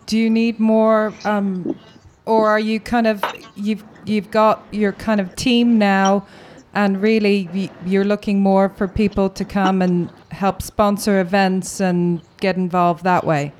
Do 0.06 0.18
you 0.18 0.28
need 0.28 0.60
more, 0.60 1.14
um, 1.24 1.78
or 2.26 2.48
are 2.48 2.60
you 2.60 2.80
kind 2.80 3.06
of 3.06 3.22
you've 3.56 3.84
you've 4.04 4.30
got 4.30 4.64
your 4.72 4.92
kind 4.92 5.20
of 5.20 5.34
team 5.36 5.78
now, 5.78 6.26
and 6.74 7.00
really 7.00 7.70
you're 7.86 8.04
looking 8.04 8.40
more 8.40 8.68
for 8.68 8.88
people 8.88 9.28
to 9.30 9.44
come 9.44 9.82
and 9.82 10.10
help 10.30 10.62
sponsor 10.62 11.20
events 11.20 11.80
and 11.80 12.20
get 12.38 12.56
involved 12.56 13.04
that 13.04 13.24
way. 13.24 13.52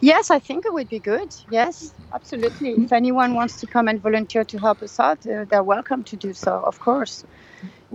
Yes, 0.00 0.30
I 0.30 0.38
think 0.38 0.66
it 0.66 0.72
would 0.72 0.90
be 0.90 0.98
good. 0.98 1.34
Yes, 1.50 1.94
absolutely. 2.12 2.72
If 2.72 2.92
anyone 2.92 3.34
wants 3.34 3.58
to 3.60 3.66
come 3.66 3.88
and 3.88 4.02
volunteer 4.02 4.44
to 4.44 4.58
help 4.58 4.82
us 4.82 5.00
out, 5.00 5.26
uh, 5.26 5.46
they're 5.48 5.62
welcome 5.62 6.04
to 6.04 6.16
do 6.16 6.34
so. 6.34 6.62
Of 6.64 6.78
course 6.78 7.24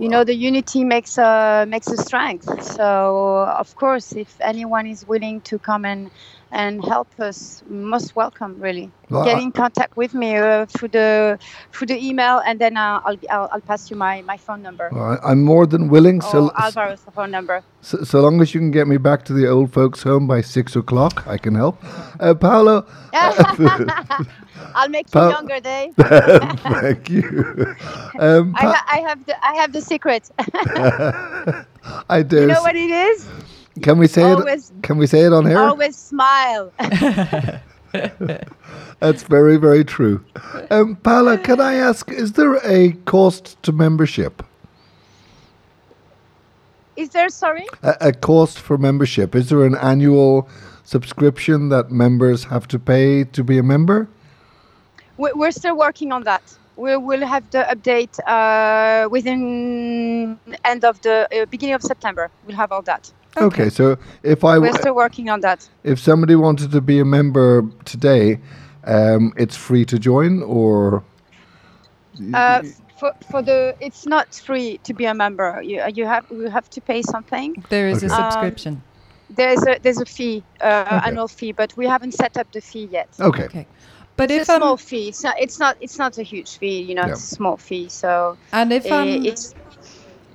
you 0.00 0.08
know 0.08 0.24
the 0.24 0.34
unity 0.34 0.82
makes 0.82 1.18
a 1.18 1.66
makes 1.68 1.88
a 1.88 1.96
strength. 1.96 2.48
So 2.62 3.46
of 3.58 3.74
course 3.76 4.12
if 4.12 4.36
anyone 4.40 4.86
is 4.86 5.06
willing 5.06 5.42
to 5.42 5.58
come 5.58 5.84
and 5.84 6.10
and 6.52 6.84
help 6.84 7.08
us 7.20 7.62
most 7.68 8.16
welcome 8.16 8.58
really. 8.58 8.90
Well, 9.10 9.24
get 9.24 9.40
in 9.40 9.52
contact 9.52 9.96
with 9.96 10.14
me 10.14 10.36
uh, 10.36 10.66
through 10.66 10.88
the 10.88 11.38
through 11.72 11.88
the 11.88 11.98
email 12.08 12.40
and 12.46 12.58
then 12.58 12.76
uh, 12.76 13.00
I'll, 13.04 13.16
I'll, 13.30 13.48
I'll 13.52 13.60
pass 13.60 13.90
you 13.90 13.96
my 13.96 14.22
my 14.22 14.36
phone 14.36 14.62
number. 14.62 14.88
Well, 14.90 15.20
i'm 15.22 15.42
more 15.42 15.66
than 15.66 15.88
willing 15.88 16.20
so 16.22 16.50
alvaro's 16.50 17.04
phone 17.14 17.30
number. 17.30 17.62
So, 17.82 18.02
so, 18.04 18.20
long 18.20 18.40
as 18.40 18.54
you 18.54 18.60
can 18.60 18.70
get 18.70 18.86
me 18.86 18.96
back 18.96 19.24
to 19.26 19.32
the 19.32 19.46
old 19.48 19.72
folks 19.72 20.02
home 20.02 20.26
by 20.26 20.40
six 20.40 20.76
o'clock 20.76 21.26
i 21.26 21.36
can 21.36 21.54
help. 21.54 21.76
Uh, 22.18 22.34
paolo 22.34 22.86
I'll 24.74 24.88
make 24.88 25.06
you 25.06 25.12
pa- 25.12 25.30
younger, 25.30 25.60
Dave. 25.60 25.94
Thank 25.96 27.10
you. 27.10 27.74
Um, 28.18 28.54
I, 28.54 28.66
ha- 28.66 28.86
I, 28.86 28.98
have 28.98 29.24
the 29.24 29.46
I 29.46 29.54
have 29.54 29.72
the 29.72 29.80
secret. 29.80 30.30
I 32.10 32.22
do. 32.22 32.42
You 32.42 32.46
know 32.48 32.60
what 32.60 32.76
it 32.76 32.90
is? 32.90 33.26
Can 33.80 33.96
we 33.96 34.08
say 34.08 34.22
always, 34.22 34.68
it? 34.68 34.82
Can 34.82 34.98
we 34.98 35.06
say 35.06 35.20
it 35.20 35.32
on 35.32 35.46
here? 35.46 35.58
Always 35.58 35.96
smile. 35.96 36.70
That's 39.00 39.22
very, 39.22 39.56
very 39.56 39.84
true. 39.84 40.22
Um, 40.70 40.96
Paola, 40.96 41.38
can 41.38 41.60
I 41.60 41.74
ask, 41.74 42.10
is 42.10 42.32
there 42.32 42.56
a 42.56 42.92
cost 43.06 43.60
to 43.62 43.72
membership? 43.72 44.44
Is 46.96 47.08
there, 47.10 47.30
sorry? 47.30 47.66
A, 47.82 47.96
a, 48.00 48.12
cost 48.12 48.58
for 48.58 48.76
membership. 48.76 49.34
Is 49.34 49.48
there 49.48 49.64
an 49.64 49.76
annual 49.76 50.46
subscription 50.84 51.70
that 51.70 51.90
members 51.90 52.44
have 52.44 52.68
to 52.68 52.78
pay 52.78 53.24
to 53.24 53.42
be 53.42 53.56
a 53.56 53.62
member? 53.62 54.06
We're 55.20 55.52
still 55.52 55.76
working 55.76 56.12
on 56.12 56.24
that. 56.24 56.42
We 56.76 56.96
will 56.96 57.26
have 57.26 57.44
the 57.50 57.66
update 57.74 58.18
uh, 58.26 59.08
within 59.10 60.38
end 60.64 60.84
of 60.84 61.00
the 61.02 61.28
uh, 61.30 61.46
beginning 61.46 61.74
of 61.74 61.82
September. 61.82 62.30
We'll 62.46 62.56
have 62.56 62.72
all 62.72 62.82
that. 62.82 63.12
Okay. 63.36 63.44
okay, 63.44 63.70
so 63.70 63.96
if 64.22 64.44
I 64.44 64.58
we're 64.58 64.72
still 64.72 64.96
working 64.96 65.28
on 65.28 65.40
that. 65.40 65.68
If 65.84 66.00
somebody 66.00 66.34
wanted 66.34 66.72
to 66.72 66.80
be 66.80 66.98
a 66.98 67.04
member 67.04 67.64
today, 67.84 68.40
um, 68.84 69.32
it's 69.36 69.56
free 69.56 69.84
to 69.84 69.98
join, 69.98 70.42
or 70.42 71.04
uh, 72.34 72.62
for 72.98 73.12
for 73.30 73.42
the 73.42 73.76
it's 73.80 74.04
not 74.06 74.34
free 74.34 74.78
to 74.84 74.94
be 74.94 75.04
a 75.04 75.14
member. 75.14 75.62
You 75.62 75.82
you 75.94 76.06
have 76.06 76.26
you 76.30 76.50
have 76.50 76.68
to 76.70 76.80
pay 76.80 77.02
something. 77.02 77.62
There 77.68 77.88
is 77.88 78.02
okay. 78.02 78.06
a 78.06 78.16
subscription. 78.16 78.74
Um, 78.74 78.82
there's 79.36 79.62
a 79.66 79.78
there's 79.80 80.00
a 80.00 80.06
fee, 80.06 80.42
uh, 80.60 80.84
okay. 80.86 81.08
annual 81.08 81.28
fee, 81.28 81.52
but 81.52 81.76
we 81.76 81.86
haven't 81.86 82.14
set 82.14 82.36
up 82.36 82.50
the 82.52 82.60
fee 82.60 82.88
yet. 82.90 83.08
Okay. 83.20 83.44
Okay. 83.44 83.66
But 84.20 84.30
it's 84.30 84.50
if 84.50 84.56
a 84.56 84.58
small 84.58 84.76
fee, 84.76 85.08
it's 85.08 85.24
not, 85.24 85.40
it's 85.40 85.58
not 85.58 85.76
it's 85.80 85.98
not 85.98 86.18
a 86.18 86.22
huge 86.22 86.58
fee. 86.58 86.82
You 86.82 86.94
know, 86.94 87.06
yeah. 87.06 87.12
it's 87.12 87.24
a 87.32 87.34
small 87.34 87.56
fee. 87.56 87.88
So 87.88 88.36
and 88.52 88.70
if 88.70 88.92
I'm 88.92 89.24
it's 89.24 89.54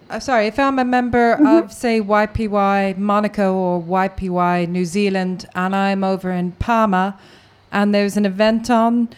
uh, 0.09 0.19
sorry, 0.19 0.47
if 0.47 0.57
I'm 0.57 0.79
a 0.79 0.83
member 0.83 1.35
mm-hmm. 1.35 1.45
of 1.45 1.71
say 1.71 2.01
YPY 2.01 2.97
Monaco 2.97 3.53
or 3.53 3.83
YPY 3.83 4.67
New 4.69 4.85
Zealand, 4.85 5.45
and 5.53 5.75
I'm 5.75 6.03
over 6.03 6.31
in 6.31 6.53
Palma, 6.53 7.19
and 7.71 7.93
there's 7.93 8.17
an 8.17 8.25
event 8.25 8.71
on, 8.71 9.09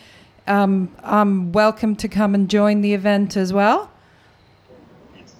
um, 0.47 0.93
I'm 1.01 1.53
welcome 1.53 1.95
to 1.95 2.09
come 2.09 2.35
and 2.35 2.49
join 2.49 2.81
the 2.81 2.93
event 2.93 3.37
as 3.37 3.53
well. 3.53 3.89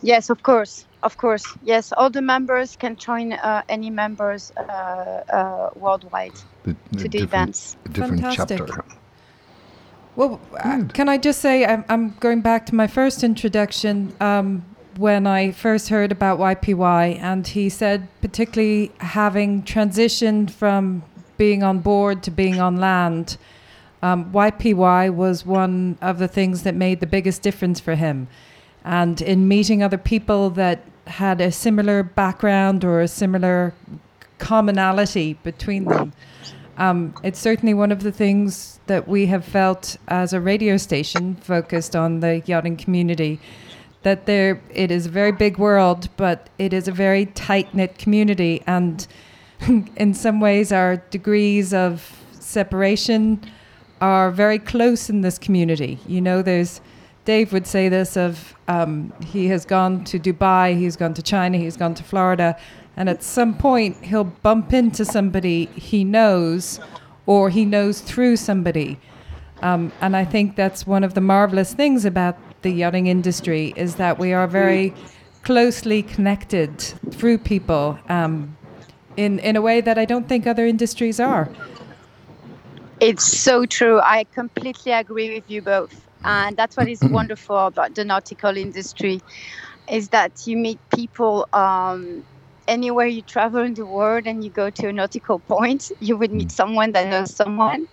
Yes, 0.01 0.29
of 0.29 0.41
course. 0.41 0.85
Of 1.03 1.17
course, 1.17 1.43
yes. 1.63 1.91
All 1.97 2.09
the 2.09 2.21
members 2.21 2.77
can 2.77 2.95
join 2.95 3.33
uh, 3.33 3.61
any 3.67 3.89
members 3.89 4.53
uh, 4.55 4.61
uh, 4.61 5.69
worldwide 5.75 6.33
the, 6.63 6.77
the 6.91 6.97
to 6.99 7.09
the 7.09 7.19
events. 7.19 7.75
different 7.91 8.21
Fantastic. 8.21 8.59
chapter. 8.59 8.96
Well, 10.17 10.41
uh, 10.59 10.85
can 10.95 11.09
I 11.09 11.19
just 11.19 11.41
say, 11.41 11.63
I'm, 11.63 11.85
I'm, 11.87 12.09
going 12.19 12.41
back 12.41 12.65
to 12.65 12.75
my 12.75 12.87
first 12.87 13.23
introduction 13.23 14.15
um, 14.19 14.65
when 14.95 15.27
I 15.27 15.51
first 15.51 15.89
heard 15.89 16.11
about 16.11 16.39
YPY, 16.39 17.19
and 17.19 17.47
he 17.47 17.69
said, 17.69 18.07
particularly 18.19 18.91
having 18.97 19.61
transitioned 19.61 20.49
from 20.49 21.03
being 21.37 21.61
on 21.61 21.81
board 21.81 22.23
to 22.23 22.31
being 22.31 22.59
on 22.59 22.77
land, 22.77 23.37
um, 24.01 24.31
YPY 24.31 25.13
was 25.13 25.45
one 25.45 25.99
of 26.01 26.17
the 26.17 26.27
things 26.27 26.63
that 26.63 26.73
made 26.73 26.99
the 26.99 27.05
biggest 27.05 27.43
difference 27.43 27.79
for 27.79 27.93
him. 27.93 28.27
and 28.83 29.21
in 29.21 29.47
meeting 29.47 29.83
other 29.83 29.99
people 29.99 30.49
that 30.49 30.81
had 31.05 31.39
a 31.41 31.51
similar 31.51 32.01
background 32.01 32.83
or 32.83 33.01
a 33.01 33.07
similar 33.07 33.75
commonality 34.39 35.33
between 35.43 35.85
them. 35.85 36.11
Um, 36.77 37.13
it's 37.23 37.39
certainly 37.39 37.73
one 37.73 37.91
of 37.91 38.03
the 38.03 38.11
things 38.11 38.79
that 38.85 39.07
we 39.07 39.25
have 39.25 39.43
felt 39.43 39.97
as 40.07 40.31
a 40.33 40.39
radio 40.39 40.77
station 40.77 41.35
focused 41.35 41.95
on 41.95 42.19
the 42.19 42.41
yachting 42.45 42.77
community. 42.77 43.39
That 44.03 44.27
there, 44.27 44.61
it 44.73 44.91
is 44.91 45.07
a 45.07 45.09
very 45.09 45.31
big 45.31 45.57
world, 45.57 46.09
but 46.17 46.49
it 46.59 46.71
is 46.71 46.87
a 46.87 46.91
very 46.91 47.25
tight 47.25 47.73
knit 47.73 47.97
community, 47.97 48.63
and 48.67 49.05
in 49.95 50.13
some 50.13 50.39
ways, 50.39 50.71
our 50.71 50.97
degrees 51.09 51.73
of 51.73 52.15
separation 52.31 53.41
are 53.99 54.29
very 54.31 54.59
close 54.59 55.09
in 55.09 55.21
this 55.21 55.37
community. 55.37 55.97
You 56.07 56.21
know, 56.21 56.41
there's 56.41 56.79
Dave 57.25 57.51
would 57.51 57.67
say 57.67 57.89
this 57.89 58.15
of 58.15 58.55
um, 58.69 59.11
he 59.25 59.47
has 59.47 59.65
gone 59.65 60.05
to 60.05 60.17
Dubai, 60.17 60.77
he's 60.77 60.95
gone 60.95 61.13
to 61.15 61.21
China, 61.21 61.57
he's 61.57 61.75
gone 61.75 61.93
to 61.95 62.03
Florida, 62.03 62.57
and 62.97 63.07
at 63.07 63.23
some 63.23 63.55
point 63.55 64.03
he'll 64.03 64.23
bump 64.25 64.73
into 64.73 65.05
somebody 65.05 65.67
he 65.67 66.03
knows 66.03 66.79
or 67.27 67.49
he 67.49 67.63
knows 67.63 68.01
through 68.01 68.35
somebody. 68.35 68.99
Um, 69.61 69.91
and 70.01 70.15
I 70.15 70.25
think 70.25 70.55
that's 70.55 70.85
one 70.85 71.03
of 71.03 71.13
the 71.13 71.21
marvelous 71.21 71.73
things 71.73 72.05
about 72.05 72.37
the 72.63 72.71
yachting 72.71 73.07
industry 73.07 73.73
is 73.75 73.95
that 73.95 74.17
we 74.17 74.33
are 74.33 74.47
very 74.47 74.93
closely 75.43 76.03
connected 76.03 76.79
through 77.11 77.37
people 77.37 77.97
um, 78.09 78.57
in, 79.15 79.39
in 79.39 79.55
a 79.55 79.61
way 79.61 79.79
that 79.81 79.97
I 79.97 80.05
don't 80.05 80.27
think 80.27 80.47
other 80.47 80.65
industries 80.65 81.19
are. 81.19 81.49
It's 82.99 83.23
so 83.23 83.65
true. 83.65 83.99
I 83.99 84.23
completely 84.33 84.91
agree 84.91 85.33
with 85.33 85.49
you 85.49 85.61
both. 85.61 86.07
And 86.23 86.57
that's 86.57 86.75
what 86.75 86.89
is 86.89 87.01
wonderful 87.03 87.67
about 87.67 87.93
the 87.93 88.03
nautical 88.03 88.57
industry 88.57 89.21
is 89.89 90.09
that 90.09 90.45
you 90.47 90.57
meet 90.57 90.79
people 90.89 91.47
um, 91.53 92.25
anywhere 92.67 93.05
you 93.05 93.21
travel 93.21 93.63
in 93.63 93.73
the 93.73 93.85
world 93.85 94.27
and 94.27 94.43
you 94.43 94.49
go 94.49 94.69
to 94.69 94.87
a 94.87 94.93
nautical 94.93 95.39
point, 95.39 95.91
you 95.99 96.17
would 96.17 96.31
meet 96.31 96.51
someone 96.51 96.91
that 96.91 97.07
knows 97.09 97.33
someone. 97.33 97.87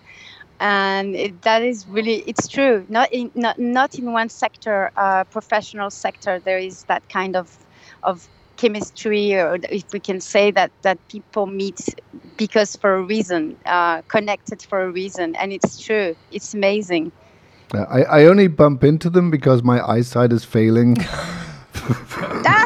And 0.59 1.15
it, 1.15 1.41
that 1.41 1.63
is 1.63 1.85
really, 1.87 2.23
it's 2.27 2.47
true. 2.47 2.85
Not 2.87 3.11
in, 3.11 3.31
not, 3.35 3.59
not 3.59 3.95
in 3.95 4.13
one 4.13 4.29
sector, 4.29 4.91
uh, 4.95 5.25
professional 5.25 5.89
sector, 5.89 6.39
there 6.39 6.57
is 6.57 6.83
that 6.83 7.07
kind 7.09 7.35
of, 7.35 7.57
of 8.03 8.27
chemistry, 8.55 9.33
or 9.33 9.57
if 9.69 9.91
we 9.91 9.99
can 9.99 10.21
say 10.21 10.51
that, 10.51 10.71
that 10.83 10.97
people 11.09 11.45
meet 11.45 11.95
because 12.37 12.75
for 12.75 12.95
a 12.95 13.01
reason, 13.01 13.57
uh, 13.65 14.01
connected 14.03 14.61
for 14.61 14.83
a 14.83 14.91
reason. 14.91 15.35
And 15.35 15.51
it's 15.51 15.77
true. 15.81 16.15
It's 16.31 16.53
amazing. 16.53 17.11
I, 17.73 18.03
I 18.03 18.25
only 18.25 18.47
bump 18.47 18.83
into 18.83 19.09
them 19.09 19.31
because 19.31 19.63
my 19.63 19.81
eyesight 19.85 20.31
is 20.31 20.45
failing. 20.45 20.97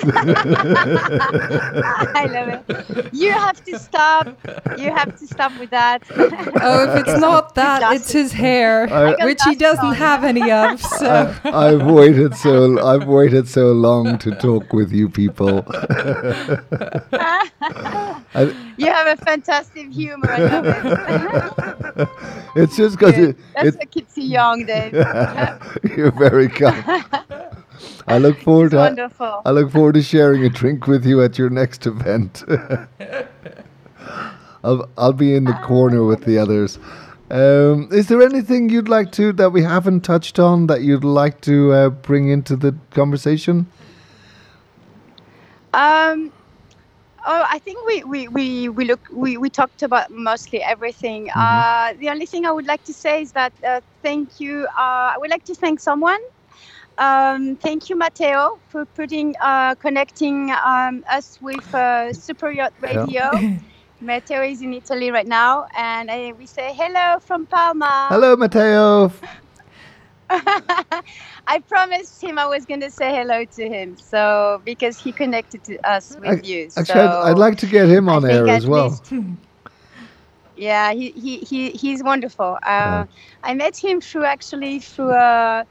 I 0.04 0.08
love 2.32 2.50
it. 2.50 2.64
You 3.14 3.32
have 3.32 3.64
to 3.66 3.80
stop. 3.80 4.28
You 4.78 4.92
have 4.92 5.18
to 5.20 5.28
stop 5.28 5.58
with 5.60 5.70
that. 5.72 6.04
oh, 6.10 6.90
if 6.90 7.08
it's 7.08 7.20
not 7.20 7.56
that, 7.62 7.94
it's 7.94 8.12
his 8.12 8.32
hair, 8.32 8.88
I, 8.92 9.26
which 9.26 9.42
he 9.44 9.56
doesn't 9.56 9.96
have 9.96 10.24
any 10.24 10.52
of. 10.52 10.80
So 11.00 11.34
I, 11.46 11.72
have 11.72 11.86
waited 11.86 12.36
so 12.36 12.78
I've 12.86 13.08
waited 13.08 13.48
so 13.48 13.72
long 13.72 14.18
to 14.20 14.32
talk 14.36 14.74
with 14.74 14.92
you 14.92 15.08
people. 15.08 15.64
I, 17.14 18.22
you 18.78 18.88
have 18.88 19.08
a 19.08 19.16
fantastic 19.24 19.92
humor. 19.92 20.30
I 20.30 20.38
love 20.40 20.66
it. 20.66 22.10
it's 22.56 22.76
just 22.76 22.98
because 22.98 23.18
it, 23.18 23.38
that's 23.56 23.78
what 23.78 23.92
keeps 23.92 24.18
you 24.18 24.24
young, 24.24 24.66
Dave. 24.66 24.94
You're 24.94 26.12
very 26.12 26.50
kind. 26.50 27.06
I 28.08 28.18
look 28.18 28.40
forward 28.40 28.72
to 28.72 28.78
wonderful. 28.78 29.42
I 29.46 29.52
look 29.52 29.72
forward 29.72 29.94
to 29.94 30.02
sharing 30.02 30.44
a 30.44 30.50
drink 30.50 30.88
with 30.88 31.06
you 31.06 31.22
at 31.24 31.38
your 31.38 31.50
next 31.50 31.86
event. 31.86 32.44
I'll 34.64 34.90
I'll 34.98 35.14
be 35.14 35.36
in 35.36 35.46
the 35.46 35.54
corner 35.54 36.04
with 36.04 36.26
the 36.26 36.38
others. 36.38 36.80
Um, 37.32 37.90
is 37.92 38.08
there 38.08 38.22
anything 38.24 38.70
you'd 38.70 38.90
like 38.90 39.12
to 39.14 39.32
that 39.34 39.52
we 39.52 39.62
haven't 39.62 40.02
touched 40.02 40.40
on 40.40 40.66
that 40.68 40.82
you'd 40.82 41.04
like 41.04 41.42
to 41.42 41.72
uh, 41.72 41.90
bring 41.90 42.30
into 42.30 42.56
the 42.56 42.76
conversation? 42.92 43.68
Um. 45.74 46.32
Oh, 47.26 47.46
I 47.48 47.60
think 47.60 47.86
we, 47.86 48.04
we, 48.06 48.28
we, 48.30 48.70
we 48.70 48.86
look 48.86 49.02
we, 49.12 49.38
we 49.38 49.50
talked 49.50 49.84
about 49.84 50.10
mostly 50.10 50.64
everything. 50.64 51.28
Mm-hmm. 51.28 51.40
Uh, 51.40 52.00
the 52.00 52.10
only 52.10 52.26
thing 52.26 52.46
I 52.46 52.52
would 52.52 52.66
like 52.66 52.84
to 52.86 52.94
say 52.94 53.22
is 53.22 53.34
that 53.34 53.52
uh, 53.64 53.82
thank 54.02 54.40
you. 54.40 54.66
Uh, 54.68 55.14
I 55.14 55.16
would 55.20 55.30
like 55.30 55.44
to 55.46 55.54
thank 55.54 55.80
someone 55.80 56.20
um, 57.00 57.56
thank 57.56 57.90
you, 57.90 57.96
Matteo, 57.96 58.60
for 58.68 58.86
putting 58.86 59.34
uh, 59.42 59.76
connecting 59.76 60.52
um, 60.52 61.04
us 61.10 61.40
with 61.42 61.74
uh, 61.74 62.12
Super 62.14 62.52
Yacht 62.52 62.74
Radio. 62.82 63.08
Yeah. 63.08 63.58
Matteo 64.02 64.44
is 64.44 64.62
in 64.62 64.74
Italy 64.74 65.10
right 65.12 65.28
now, 65.28 65.68
and 65.76 66.12
I, 66.12 66.34
we 66.34 66.46
say 66.46 66.74
hello 66.74 67.20
from 67.20 67.46
Palma. 67.46 68.08
Hello, 68.10 68.36
Matteo. 68.36 69.12
I 70.30 71.60
promised 71.68 72.22
him 72.22 72.38
I 72.38 72.46
was 72.46 72.66
going 72.66 72.82
to 72.82 72.92
say 72.92 73.14
hello 73.14 73.44
to 73.44 73.68
him, 73.68 73.98
so 73.98 74.62
because 74.64 74.98
he 74.98 75.12
connected 75.12 75.64
to 75.66 75.78
us 75.90 76.16
with 76.20 76.44
I, 76.44 76.48
you. 76.48 76.66
Actually, 76.78 76.86
so 76.86 76.94
I'd, 76.94 77.32
I'd, 77.32 77.38
like 77.38 77.58
to 77.60 77.66
get 77.66 77.90
him 77.90 78.08
on 78.08 78.30
air 78.30 78.48
as 78.48 78.68
well. 78.68 79.02
Yeah, 80.56 80.92
he, 80.92 81.12
he, 81.12 81.38
he 81.40 81.72
he's 81.72 82.04
wonderful. 82.04 82.58
Uh, 82.64 82.68
yeah. 82.68 83.06
I 83.44 83.54
met 83.54 83.78
him 83.78 84.02
through 84.02 84.26
actually 84.26 84.80
through. 84.80 85.12
Uh, 85.12 85.64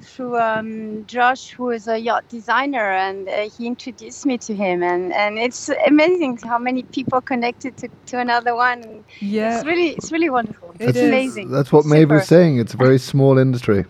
through 0.00 0.38
um, 0.38 1.04
Josh, 1.06 1.50
who 1.50 1.70
is 1.70 1.88
a 1.88 1.98
yacht 1.98 2.28
designer, 2.28 2.92
and 2.92 3.28
uh, 3.28 3.48
he 3.48 3.66
introduced 3.66 4.26
me 4.26 4.38
to 4.38 4.54
him, 4.54 4.82
and, 4.82 5.12
and 5.12 5.38
it's 5.38 5.70
amazing 5.86 6.38
how 6.38 6.58
many 6.58 6.82
people 6.82 7.20
connected 7.20 7.76
to, 7.78 7.88
to 8.06 8.18
another 8.18 8.54
one. 8.54 9.04
Yeah, 9.20 9.56
it's 9.56 9.66
really 9.66 9.90
it's 9.90 10.12
really 10.12 10.30
wonderful. 10.30 10.74
It's 10.78 10.98
amazing. 10.98 11.50
That's 11.50 11.72
what 11.72 11.84
Maeve 11.84 12.10
was 12.10 12.26
saying. 12.26 12.58
It's 12.58 12.74
a 12.74 12.76
very 12.76 12.98
small 12.98 13.38
industry. 13.38 13.84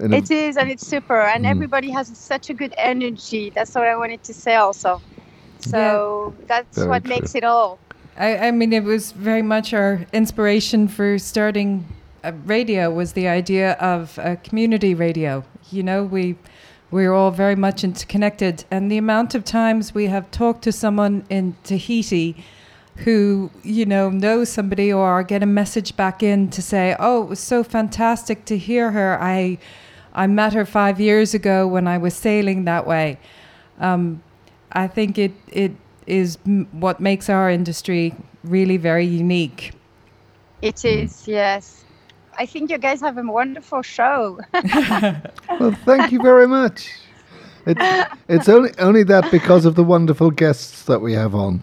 It 0.00 0.30
is, 0.30 0.56
and 0.56 0.70
it's 0.70 0.86
super, 0.86 1.20
and 1.20 1.44
mm. 1.44 1.50
everybody 1.50 1.90
has 1.90 2.08
such 2.16 2.48
a 2.50 2.54
good 2.54 2.74
energy. 2.78 3.50
That's 3.50 3.74
what 3.74 3.84
I 3.84 3.96
wanted 3.96 4.22
to 4.24 4.34
say 4.34 4.56
also. 4.56 5.02
So 5.60 6.34
yeah. 6.38 6.44
that's 6.46 6.78
very 6.78 6.88
what 6.88 7.04
true. 7.04 7.14
makes 7.14 7.34
it 7.34 7.44
all. 7.44 7.78
I, 8.16 8.48
I 8.48 8.50
mean, 8.50 8.72
it 8.72 8.84
was 8.84 9.12
very 9.12 9.42
much 9.42 9.72
our 9.72 10.06
inspiration 10.12 10.88
for 10.88 11.18
starting 11.18 11.86
radio 12.44 12.90
was 12.90 13.12
the 13.12 13.28
idea 13.28 13.72
of 13.72 14.18
a 14.18 14.36
community 14.36 14.94
radio. 14.94 15.44
You 15.70 15.82
know, 15.82 16.04
we 16.04 16.36
we're 16.90 17.12
all 17.12 17.30
very 17.30 17.56
much 17.56 17.82
interconnected, 17.84 18.64
and 18.70 18.90
the 18.90 18.98
amount 18.98 19.34
of 19.34 19.44
times 19.44 19.94
we 19.94 20.06
have 20.06 20.30
talked 20.30 20.62
to 20.64 20.72
someone 20.72 21.24
in 21.30 21.56
Tahiti 21.64 22.44
who 22.96 23.50
you 23.62 23.86
know 23.86 24.10
knows 24.10 24.50
somebody 24.50 24.92
or 24.92 25.22
get 25.22 25.42
a 25.42 25.46
message 25.46 25.96
back 25.96 26.22
in 26.22 26.50
to 26.50 26.62
say, 26.62 26.94
"Oh, 26.98 27.22
it 27.22 27.28
was 27.28 27.40
so 27.40 27.64
fantastic 27.64 28.44
to 28.46 28.58
hear 28.58 28.90
her. 28.92 29.18
I 29.20 29.58
I 30.14 30.26
met 30.26 30.52
her 30.52 30.66
five 30.66 31.00
years 31.00 31.34
ago 31.34 31.66
when 31.66 31.88
I 31.88 31.98
was 31.98 32.14
sailing 32.14 32.64
that 32.64 32.86
way." 32.86 33.18
Um, 33.80 34.22
I 34.72 34.86
think 34.86 35.18
it 35.18 35.32
it 35.48 35.72
is 36.06 36.38
m- 36.46 36.68
what 36.72 37.00
makes 37.00 37.28
our 37.30 37.50
industry 37.50 38.14
really 38.44 38.76
very 38.76 39.06
unique. 39.06 39.72
It 40.60 40.84
is, 40.84 41.26
yes. 41.26 41.81
I 42.38 42.46
think 42.46 42.70
you 42.70 42.78
guys 42.78 43.00
have 43.00 43.18
a 43.18 43.22
wonderful 43.22 43.82
show. 43.82 44.40
well, 44.52 45.76
thank 45.84 46.12
you 46.12 46.20
very 46.20 46.48
much. 46.48 46.90
It's, 47.66 48.08
it's 48.28 48.48
only 48.48 48.70
only 48.78 49.04
that 49.04 49.30
because 49.30 49.64
of 49.64 49.74
the 49.74 49.84
wonderful 49.84 50.30
guests 50.30 50.82
that 50.84 51.00
we 51.00 51.12
have 51.12 51.34
on. 51.34 51.62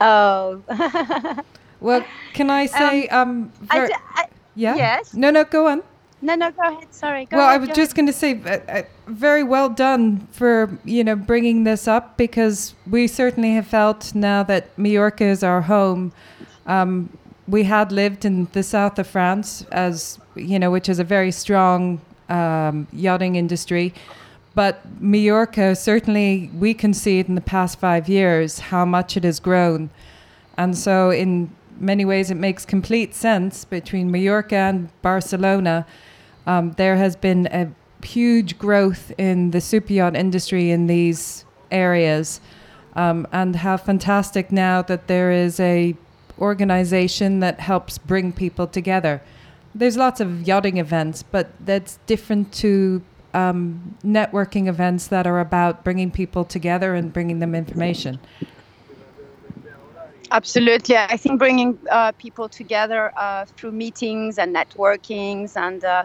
Oh. 0.00 0.62
well, 1.80 2.04
can 2.32 2.50
I 2.50 2.66
say 2.66 3.08
um, 3.08 3.28
um 3.30 3.68
I 3.70 3.86
d- 3.86 3.94
I, 4.14 4.26
yeah? 4.54 4.76
Yes. 4.76 5.14
No, 5.14 5.30
no, 5.30 5.44
go 5.44 5.66
on. 5.68 5.82
No, 6.22 6.34
no, 6.34 6.50
go 6.50 6.62
ahead. 6.62 6.92
Sorry. 6.94 7.24
Go 7.26 7.38
well, 7.38 7.48
ahead, 7.48 7.62
I 7.62 7.66
was 7.66 7.76
just 7.76 7.94
going 7.94 8.06
to 8.06 8.12
say, 8.12 8.40
uh, 8.44 8.58
uh, 8.68 8.82
very 9.06 9.42
well 9.42 9.70
done 9.70 10.26
for 10.32 10.78
you 10.84 11.02
know 11.02 11.16
bringing 11.16 11.64
this 11.64 11.88
up 11.88 12.16
because 12.16 12.74
we 12.88 13.06
certainly 13.06 13.54
have 13.54 13.66
felt 13.66 14.14
now 14.14 14.42
that 14.44 14.76
Majorca 14.78 15.24
is 15.24 15.42
our 15.42 15.62
home. 15.62 16.12
Um, 16.66 17.08
we 17.50 17.64
had 17.64 17.90
lived 17.92 18.24
in 18.24 18.48
the 18.52 18.62
south 18.62 18.98
of 18.98 19.06
France, 19.06 19.64
as 19.72 20.18
you 20.36 20.58
know, 20.58 20.70
which 20.70 20.88
is 20.88 20.98
a 20.98 21.04
very 21.04 21.32
strong 21.32 22.00
um, 22.28 22.86
yachting 22.92 23.36
industry. 23.36 23.92
But 24.54 24.80
Majorca, 25.00 25.76
certainly, 25.76 26.50
we 26.58 26.74
can 26.74 26.92
see 26.94 27.18
it 27.18 27.28
in 27.28 27.34
the 27.34 27.40
past 27.40 27.78
five 27.78 28.08
years 28.08 28.58
how 28.58 28.84
much 28.84 29.16
it 29.16 29.24
has 29.24 29.40
grown, 29.40 29.90
and 30.56 30.76
so 30.76 31.10
in 31.10 31.50
many 31.78 32.04
ways 32.04 32.30
it 32.30 32.36
makes 32.36 32.64
complete 32.64 33.14
sense 33.14 33.64
between 33.64 34.10
Majorca 34.10 34.56
and 34.56 34.88
Barcelona. 35.02 35.86
Um, 36.46 36.72
there 36.72 36.96
has 36.96 37.16
been 37.16 37.46
a 37.46 37.70
huge 38.04 38.58
growth 38.58 39.12
in 39.18 39.50
the 39.50 39.60
super 39.60 39.92
yacht 39.92 40.16
industry 40.16 40.70
in 40.70 40.86
these 40.86 41.44
areas, 41.70 42.40
um, 42.94 43.26
and 43.32 43.56
how 43.56 43.76
fantastic 43.76 44.52
now 44.52 44.82
that 44.82 45.06
there 45.06 45.30
is 45.30 45.58
a 45.60 45.96
organization 46.40 47.40
that 47.40 47.60
helps 47.60 47.98
bring 47.98 48.32
people 48.32 48.66
together. 48.66 49.22
There's 49.74 49.96
lots 49.96 50.20
of 50.20 50.42
yachting 50.46 50.78
events, 50.78 51.22
but 51.22 51.50
that's 51.64 51.98
different 52.06 52.52
to 52.54 53.02
um, 53.34 53.96
networking 54.02 54.66
events 54.66 55.06
that 55.08 55.26
are 55.26 55.40
about 55.40 55.84
bringing 55.84 56.10
people 56.10 56.44
together 56.44 56.94
and 56.94 57.12
bringing 57.12 57.38
them 57.38 57.54
information. 57.54 58.18
Absolutely. 60.32 60.96
I 60.96 61.16
think 61.16 61.38
bringing 61.38 61.78
uh, 61.90 62.12
people 62.12 62.48
together 62.48 63.12
uh, 63.16 63.44
through 63.56 63.72
meetings 63.72 64.38
and 64.38 64.54
networkings 64.54 65.56
and 65.56 65.84
uh, 65.84 66.04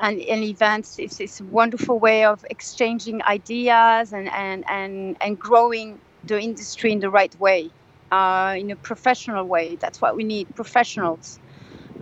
and, 0.00 0.20
and 0.20 0.42
events 0.42 0.98
is, 0.98 1.20
is 1.20 1.40
a 1.40 1.44
wonderful 1.44 1.98
way 1.98 2.24
of 2.24 2.44
exchanging 2.50 3.22
ideas 3.22 4.12
and, 4.12 4.28
and, 4.30 4.64
and, 4.68 5.16
and 5.20 5.38
growing 5.38 6.00
the 6.24 6.40
industry 6.40 6.92
in 6.92 7.00
the 7.00 7.10
right 7.10 7.38
way, 7.38 7.70
uh, 8.10 8.54
in 8.58 8.70
a 8.70 8.76
professional 8.76 9.44
way. 9.44 9.76
That's 9.76 10.00
what 10.00 10.16
we 10.16 10.24
need 10.24 10.54
professionals. 10.54 11.38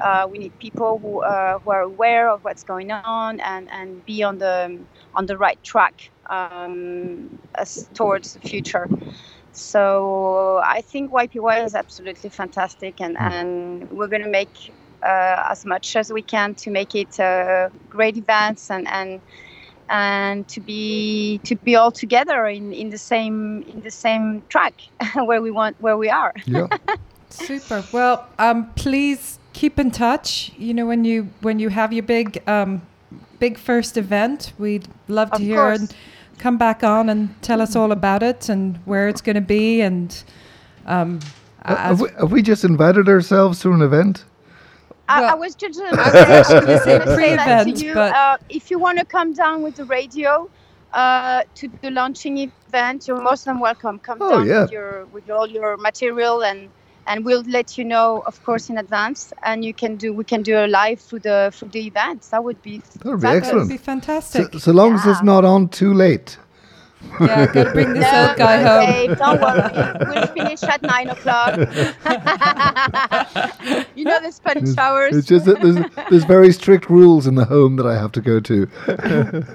Uh, 0.01 0.27
we 0.31 0.39
need 0.39 0.59
people 0.59 0.99
who, 0.99 1.23
uh, 1.23 1.59
who 1.59 1.71
are 1.71 1.83
aware 1.83 2.31
of 2.31 2.45
what's 2.45 2.63
going 2.63 2.91
on 2.93 3.41
and, 3.41 3.69
and 3.71 4.05
be 4.05 4.23
on 4.23 4.39
the 4.39 4.79
on 5.15 5.27
the 5.27 5.37
right 5.37 5.63
track 5.63 6.11
um, 6.31 7.39
as 7.57 7.89
towards 7.95 8.35
the 8.35 8.41
future. 8.41 8.89
So 9.53 10.61
I 10.65 10.83
think 10.83 11.11
YPY 11.11 11.65
is 11.65 11.75
absolutely 11.75 12.31
fantastic, 12.31 13.01
and, 13.01 13.19
and 13.19 13.91
we're 13.91 14.07
going 14.07 14.23
to 14.23 14.29
make 14.29 14.73
uh, 15.03 15.47
as 15.51 15.65
much 15.65 15.97
as 15.97 16.13
we 16.13 16.23
can 16.23 16.55
to 16.57 16.71
make 16.71 16.95
it 16.95 17.19
uh, 17.19 17.69
great 17.89 18.17
events 18.17 18.71
and 18.71 18.87
and 18.89 19.21
and 19.91 20.47
to 20.49 20.61
be 20.61 21.39
to 21.45 21.55
be 21.57 21.77
all 21.77 21.91
together 21.91 22.47
in, 22.47 22.73
in 22.73 22.91
the 22.91 22.99
same 22.99 23.63
in 23.63 23.81
the 23.83 23.91
same 23.91 24.43
track 24.49 24.75
where 25.15 25.41
we 25.43 25.51
want 25.51 25.77
where 25.81 25.97
we 25.97 26.09
are. 26.11 26.33
Yeah. 26.47 26.67
Super. 27.31 27.85
Well, 27.93 28.27
um, 28.39 28.71
please 28.75 29.39
keep 29.53 29.79
in 29.79 29.91
touch. 29.91 30.53
You 30.59 30.73
know, 30.75 30.87
when 30.87 31.05
you 31.05 31.29
when 31.43 31.59
you 31.59 31.69
have 31.69 31.93
your 31.93 32.03
big 32.05 32.43
um, 32.49 32.83
big 33.39 33.59
first 33.59 33.97
event, 33.97 34.53
we'd 34.59 34.89
love 35.09 35.31
to 35.31 35.37
Of 35.37 35.43
hear 35.43 35.57
course. 35.57 35.81
and 35.81 35.95
come 36.39 36.57
back 36.59 36.83
on 36.85 37.09
and 37.09 37.35
tell 37.43 37.61
us 37.61 37.77
all 37.77 37.93
about 37.93 38.23
it 38.23 38.49
and 38.49 38.77
where 38.87 39.09
it's 39.09 39.21
going 39.21 39.37
to 39.37 39.41
be 39.59 39.81
and. 39.83 40.23
Um, 40.87 41.21
Uh, 41.65 41.75
have, 41.77 42.01
we, 42.01 42.09
have 42.19 42.31
we 42.33 42.41
just 42.41 42.65
invited 42.65 43.09
ourselves 43.09 43.61
to 43.61 43.73
an 43.73 43.83
event? 43.83 44.25
I, 45.09 45.17
I 45.17 45.21
Well, 45.21 45.39
was 45.41 45.55
just 45.55 45.81
I 45.81 45.91
was 45.91 46.15
actually 46.15 46.61
gonna 46.61 47.17
say 47.17 47.37
that 47.37 47.65
to 47.65 47.71
you. 47.71 47.95
but- 47.95 48.15
Uh, 48.15 48.37
if 48.49 48.71
you 48.71 48.79
want 48.79 48.99
to 48.99 49.05
come 49.05 49.33
down 49.33 49.63
with 49.63 49.77
the 49.77 49.85
radio 49.85 50.49
uh, 50.93 51.43
to 51.57 51.69
the 51.83 51.91
launching 51.91 52.39
event, 52.39 53.07
you're 53.09 53.21
most 53.21 53.45
than 53.45 53.59
welcome. 53.59 53.99
Come 53.99 54.19
Oh, 54.21 54.31
down 54.31 54.47
yeah. 54.47 54.63
with 54.63 54.73
your 54.73 55.05
with 55.13 55.31
all 55.31 55.47
your 55.49 55.77
material 55.77 56.43
and. 56.43 56.69
And 57.11 57.25
we'll 57.25 57.43
let 57.59 57.79
you 57.79 57.85
know, 57.87 58.23
of 58.27 58.45
course, 58.45 58.69
in 58.69 58.77
advance, 58.77 59.33
and 59.43 59.65
you 59.65 59.73
can 59.73 59.97
do. 59.97 60.13
We 60.13 60.25
can 60.25 60.43
do 60.43 60.55
a 60.59 60.67
live 60.67 61.01
through 61.01 61.21
the 61.21 61.51
through 61.55 61.71
the 61.71 61.87
event. 61.87 62.21
That 62.33 62.45
would 62.45 62.61
be. 62.61 62.83
That 62.99 63.05
would 63.07 63.21
be 63.21 63.27
fabulous. 63.27 63.47
that 63.49 63.55
would 63.57 63.69
be 63.71 63.79
fantastic. 63.79 64.53
So, 64.53 64.59
so 64.59 64.73
long 64.73 64.93
as 64.93 65.07
it's 65.07 65.23
not 65.23 65.43
on 65.43 65.71
too 65.71 65.95
late. 65.95 66.37
Yeah, 67.21 67.47
got 67.53 67.65
to 67.65 67.71
bring 67.73 67.93
this 67.95 68.03
No, 68.03 68.29
old 68.29 68.37
guy 68.37 68.63
no, 68.63 68.87
home. 68.87 69.15
Don't 69.15 69.41
worry. 69.41 69.63
We'll 70.09 70.27
finish 70.29 70.63
at 70.65 70.83
nine 70.83 71.09
o'clock. 71.09 71.57
you 73.97 74.05
know 74.05 74.21
the 74.21 74.31
Spanish 74.33 74.77
hours. 74.77 75.17
It's 75.17 75.27
just 75.27 75.47
that 75.47 75.61
there's, 75.61 75.79
there's 76.11 76.25
very 76.25 76.53
strict 76.53 76.89
rules 76.91 77.27
in 77.27 77.35
the 77.35 77.45
home 77.45 77.77
that 77.77 77.87
I 77.87 77.95
have 77.99 78.13
to 78.13 78.21
go 78.21 78.41
to. 78.41 78.69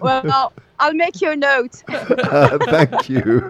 Well, 0.01 0.53
I'll 0.79 0.93
make 0.93 1.21
you 1.21 1.31
a 1.31 1.35
note. 1.35 1.83
Thank 1.87 3.09
you. 3.09 3.41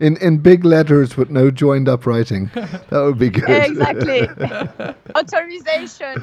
in 0.00 0.16
in 0.18 0.38
big 0.38 0.64
letters 0.64 1.16
with 1.16 1.30
no 1.30 1.50
joined 1.50 1.88
up 1.88 2.06
writing. 2.06 2.50
That 2.54 3.00
would 3.02 3.18
be 3.18 3.30
good. 3.30 3.48
exactly. 3.48 4.28
Authorization. 5.16 6.22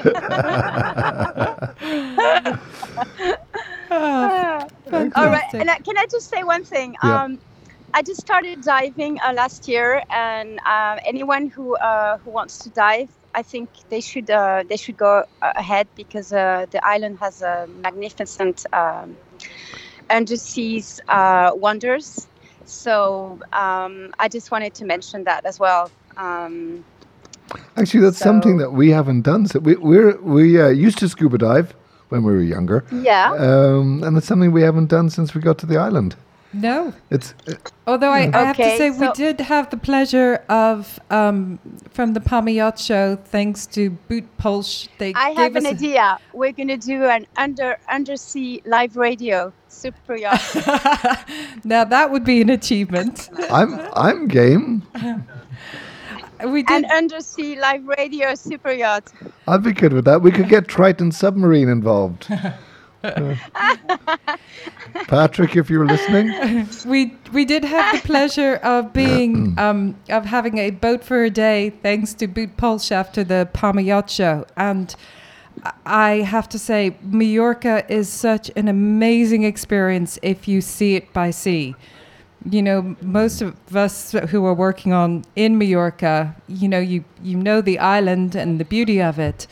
Oh, 3.92 4.68
All 5.16 5.28
right. 5.28 5.54
And 5.54 5.70
I, 5.70 5.78
can 5.80 5.98
I 5.98 6.06
just 6.10 6.30
say 6.30 6.44
one 6.44 6.64
thing? 6.64 6.96
Yeah. 7.04 7.24
Um, 7.24 7.40
I 7.94 8.02
just 8.02 8.22
started 8.22 8.62
diving 8.62 9.20
uh, 9.20 9.34
last 9.34 9.68
year, 9.68 10.02
and 10.10 10.60
uh, 10.66 10.98
anyone 11.06 11.48
who 11.48 11.76
uh, 11.76 12.18
who 12.20 12.32
wants 12.32 12.60
to 12.60 12.70
dive, 12.70 13.10
I 13.36 13.42
think 13.42 13.70
they 13.90 14.00
should 14.00 14.30
uh, 14.30 14.64
they 14.68 14.78
should 14.78 14.96
go 14.96 15.26
uh, 15.42 15.52
ahead 15.56 15.88
because 15.96 16.32
uh, 16.32 16.68
the 16.72 16.86
island 16.86 17.20
has 17.20 17.42
a 17.42 17.68
magnificent 17.82 18.66
um, 18.72 19.18
underseas 20.10 21.02
uh, 21.10 21.52
wonders. 21.54 22.28
So 22.64 23.40
um, 23.52 24.14
I 24.20 24.30
just 24.30 24.52
wanted 24.52 24.74
to 24.76 24.86
mention 24.86 25.26
that 25.26 25.46
as 25.46 25.60
well. 25.60 25.92
Um, 26.16 26.86
Actually, 27.76 28.02
that's 28.02 28.20
something 28.20 28.58
that 28.58 28.72
we 28.72 28.92
haven't 28.92 29.24
done. 29.24 29.48
So 29.48 29.60
we 29.60 29.76
we're, 29.76 30.16
we 30.22 30.62
uh, 30.62 30.70
used 30.70 30.98
to 31.00 31.10
scuba 31.10 31.38
dive 31.38 31.76
when 32.12 32.24
we 32.24 32.32
were 32.34 32.42
younger, 32.44 32.84
yeah. 32.92 33.32
um, 33.34 34.04
and 34.04 34.18
it's 34.18 34.28
something 34.28 34.52
we 34.52 34.62
haven't 34.62 34.88
done 34.90 35.10
since 35.10 35.34
we 35.34 35.42
got 35.42 35.58
to 35.60 35.66
the 35.66 35.78
island. 35.78 36.16
No. 36.54 36.94
It's 37.10 37.34
Although 37.88 38.10
I, 38.12 38.30
I 38.34 38.44
have 38.44 38.58
to 38.58 38.64
Okay, 38.64 38.78
say, 38.78 38.90
we 38.90 39.10
did 39.14 39.40
have 39.40 39.70
the 39.70 39.78
pleasure 39.78 40.44
of, 40.50 41.00
um, 41.10 41.60
from 41.92 42.12
the 42.14 42.20
Palma 42.20 42.52
Yacht 42.52 42.78
Show, 42.78 43.16
thanks 43.16 43.66
to 43.68 43.90
Boot 44.10 44.26
Pulse, 44.38 44.90
they 44.98 45.14
I 45.14 45.30
gave 45.30 45.38
have 45.38 45.56
an 45.56 45.66
us 45.66 45.72
a- 45.72 45.76
idea. 45.76 46.20
We're 46.34 46.52
gonna 46.52 46.76
do 46.76 47.06
an 47.06 47.26
under 47.38 47.78
undersea 47.90 48.62
live 48.66 48.98
radio 48.98 49.54
super 49.70 50.18
yacht. 50.18 50.42
now 51.64 51.86
that 51.86 52.12
would 52.12 52.26
be 52.26 52.42
an 52.42 52.50
achievement. 52.50 53.30
I'm 53.50 53.80
I'm 53.94 54.28
game. 54.28 54.84
We 56.46 56.64
did. 56.64 56.86
an 56.86 56.92
undersea 56.92 57.60
live 57.60 57.86
radio 57.98 58.36
super 58.36 58.72
yacht. 58.72 59.12
I'd 59.48 59.64
be 59.64 59.74
good 59.74 59.94
with 59.94 60.06
that. 60.06 60.22
We 60.22 60.32
could 60.32 60.50
get 60.50 60.68
Triton 60.68 61.12
submarine 61.12 61.70
involved. 61.70 62.28
Uh, 63.04 63.36
Patrick, 65.08 65.56
if 65.56 65.70
you're 65.72 65.88
listening, 65.88 66.68
we 66.86 67.16
we 67.34 67.46
did 67.46 67.64
have 67.64 67.96
the 68.00 68.08
pleasure 68.08 68.56
of 68.58 68.94
being 68.94 69.56
um, 69.58 69.96
of 70.10 70.26
having 70.26 70.60
a 70.60 70.70
boat 70.70 71.04
for 71.04 71.24
a 71.24 71.30
day 71.32 71.72
thanks 71.82 72.14
to 72.14 72.28
Boot 72.28 72.58
Pulse 72.58 72.92
after 72.92 73.24
the 73.24 73.50
Palma 73.54 73.82
Yacht 73.82 74.10
Show, 74.12 74.46
and 74.56 74.96
I- 75.64 75.72
I 75.86 76.10
have 76.22 76.48
to 76.50 76.60
say 76.60 76.96
Mallorca 77.02 77.92
is 77.92 78.08
such 78.08 78.52
an 78.56 78.68
amazing 78.68 79.44
experience 79.44 80.20
if 80.22 80.48
you 80.48 80.62
see 80.62 80.96
it 80.96 81.12
by 81.12 81.32
sea. 81.32 81.76
You 82.50 82.62
know, 82.62 82.96
most 83.02 83.42
of 83.42 83.76
us 83.76 84.14
who 84.30 84.46
are 84.46 84.54
working 84.54 84.94
on 84.94 85.24
in 85.36 85.58
Mallorca, 85.58 86.36
you 86.48 86.68
know, 86.68 86.80
you 86.80 87.04
you 87.24 87.38
know 87.38 87.62
the 87.62 87.78
island 87.78 88.36
and 88.36 88.60
the 88.60 88.66
beauty 88.66 89.02
of 89.02 89.20
it. 89.20 89.48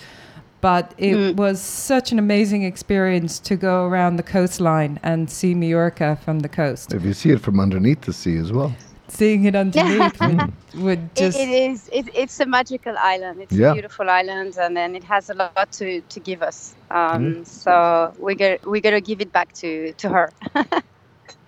But 0.62 0.94
it 0.98 1.16
Mm. 1.16 1.36
was 1.36 1.62
such 1.62 2.12
an 2.12 2.20
amazing 2.20 2.64
experience 2.64 3.40
to 3.40 3.56
go 3.56 3.86
around 3.86 4.18
the 4.18 4.24
coastline 4.24 5.00
and 5.04 5.30
see 5.30 5.54
Mallorca 5.56 6.18
from 6.26 6.40
the 6.40 6.50
coast. 6.50 6.94
if 6.94 7.04
you 7.06 7.14
see 7.14 7.30
it 7.32 7.40
from 7.40 7.60
underneath 7.60 8.02
the 8.02 8.12
sea 8.14 8.38
as 8.38 8.52
well. 8.52 8.74
Seeing 9.08 9.46
it 9.46 9.56
underneath 9.56 10.20
would, 10.22 10.52
would 10.76 11.10
It, 11.16 11.36
it 11.36 11.50
is. 11.72 11.90
It, 11.94 12.10
it's 12.14 12.40
a 12.42 12.46
magical 12.46 12.96
island. 12.98 13.40
It's 13.42 13.56
Yeah. 13.56 13.72
a 13.72 13.74
beautiful 13.74 14.10
island, 14.10 14.58
and 14.58 14.76
then 14.76 14.96
it 14.96 15.04
has 15.04 15.30
a 15.30 15.34
lot 15.34 15.72
to, 15.74 16.02
to 16.02 16.20
give 16.20 16.42
us. 16.44 16.76
Um, 16.92 17.46
So 17.46 18.14
we 18.20 18.36
got 18.36 18.66
we 18.68 18.82
got 18.82 18.92
to 18.92 19.02
give 19.02 19.22
it 19.22 19.32
back 19.32 19.54
to, 19.62 19.94
to 19.94 20.10
her. 20.10 20.30